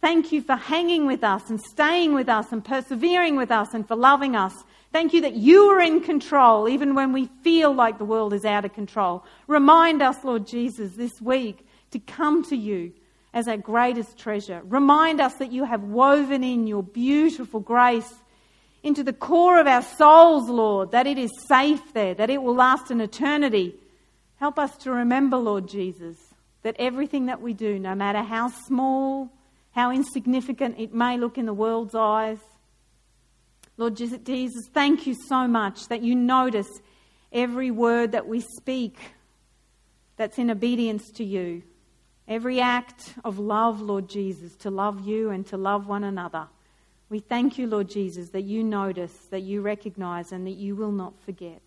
Thank 0.00 0.30
you 0.30 0.40
for 0.40 0.54
hanging 0.54 1.06
with 1.06 1.24
us 1.24 1.50
and 1.50 1.60
staying 1.60 2.14
with 2.14 2.28
us 2.28 2.52
and 2.52 2.64
persevering 2.64 3.36
with 3.36 3.50
us 3.50 3.74
and 3.74 3.86
for 3.86 3.96
loving 3.96 4.36
us. 4.36 4.54
Thank 4.96 5.12
you 5.12 5.20
that 5.20 5.34
you 5.34 5.64
are 5.72 5.80
in 5.82 6.00
control 6.00 6.70
even 6.70 6.94
when 6.94 7.12
we 7.12 7.28
feel 7.42 7.74
like 7.74 7.98
the 7.98 8.06
world 8.06 8.32
is 8.32 8.46
out 8.46 8.64
of 8.64 8.72
control. 8.72 9.26
Remind 9.46 10.00
us, 10.00 10.16
Lord 10.24 10.46
Jesus, 10.46 10.92
this 10.94 11.20
week 11.20 11.66
to 11.90 11.98
come 11.98 12.42
to 12.44 12.56
you 12.56 12.94
as 13.34 13.46
our 13.46 13.58
greatest 13.58 14.16
treasure. 14.16 14.62
Remind 14.64 15.20
us 15.20 15.34
that 15.34 15.52
you 15.52 15.64
have 15.64 15.82
woven 15.82 16.42
in 16.42 16.66
your 16.66 16.82
beautiful 16.82 17.60
grace 17.60 18.10
into 18.82 19.04
the 19.04 19.12
core 19.12 19.60
of 19.60 19.66
our 19.66 19.82
souls, 19.82 20.48
Lord, 20.48 20.92
that 20.92 21.06
it 21.06 21.18
is 21.18 21.30
safe 21.46 21.92
there, 21.92 22.14
that 22.14 22.30
it 22.30 22.42
will 22.42 22.54
last 22.54 22.90
an 22.90 23.02
eternity. 23.02 23.74
Help 24.36 24.58
us 24.58 24.78
to 24.78 24.90
remember, 24.90 25.36
Lord 25.36 25.68
Jesus, 25.68 26.16
that 26.62 26.74
everything 26.78 27.26
that 27.26 27.42
we 27.42 27.52
do, 27.52 27.78
no 27.78 27.94
matter 27.94 28.22
how 28.22 28.48
small, 28.48 29.30
how 29.72 29.90
insignificant 29.90 30.76
it 30.78 30.94
may 30.94 31.18
look 31.18 31.36
in 31.36 31.44
the 31.44 31.52
world's 31.52 31.94
eyes, 31.94 32.38
Lord 33.78 33.96
Jesus, 33.96 34.68
thank 34.72 35.06
you 35.06 35.14
so 35.28 35.46
much 35.46 35.88
that 35.88 36.02
you 36.02 36.14
notice 36.14 36.68
every 37.32 37.70
word 37.70 38.12
that 38.12 38.26
we 38.26 38.40
speak 38.40 38.96
that's 40.16 40.38
in 40.38 40.50
obedience 40.50 41.10
to 41.12 41.24
you. 41.24 41.62
Every 42.26 42.60
act 42.60 43.14
of 43.24 43.38
love, 43.38 43.80
Lord 43.80 44.08
Jesus, 44.08 44.56
to 44.56 44.70
love 44.70 45.06
you 45.06 45.30
and 45.30 45.46
to 45.48 45.56
love 45.56 45.86
one 45.86 46.04
another. 46.04 46.48
We 47.08 47.20
thank 47.20 47.56
you, 47.58 47.66
Lord 47.68 47.88
Jesus, 47.88 48.30
that 48.30 48.42
you 48.42 48.64
notice, 48.64 49.12
that 49.30 49.42
you 49.42 49.60
recognize, 49.60 50.32
and 50.32 50.46
that 50.46 50.56
you 50.56 50.74
will 50.74 50.90
not 50.90 51.12
forget. 51.20 51.62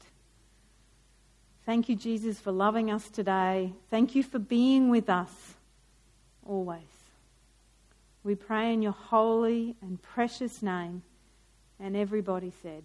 Thank 1.66 1.88
you, 1.88 1.96
Jesus, 1.96 2.40
for 2.40 2.52
loving 2.52 2.92
us 2.92 3.08
today. 3.10 3.72
Thank 3.90 4.16
you 4.16 4.24
for 4.24 4.40
being 4.40 4.90
with 4.90 5.10
us 5.10 5.32
always. 6.46 6.82
We 8.24 8.36
pray 8.36 8.74
in 8.74 8.82
your 8.82 8.92
holy 8.92 9.76
and 9.82 10.02
precious 10.02 10.62
name. 10.62 11.04
And 11.80 11.96
everybody 11.96 12.52
said, 12.62 12.84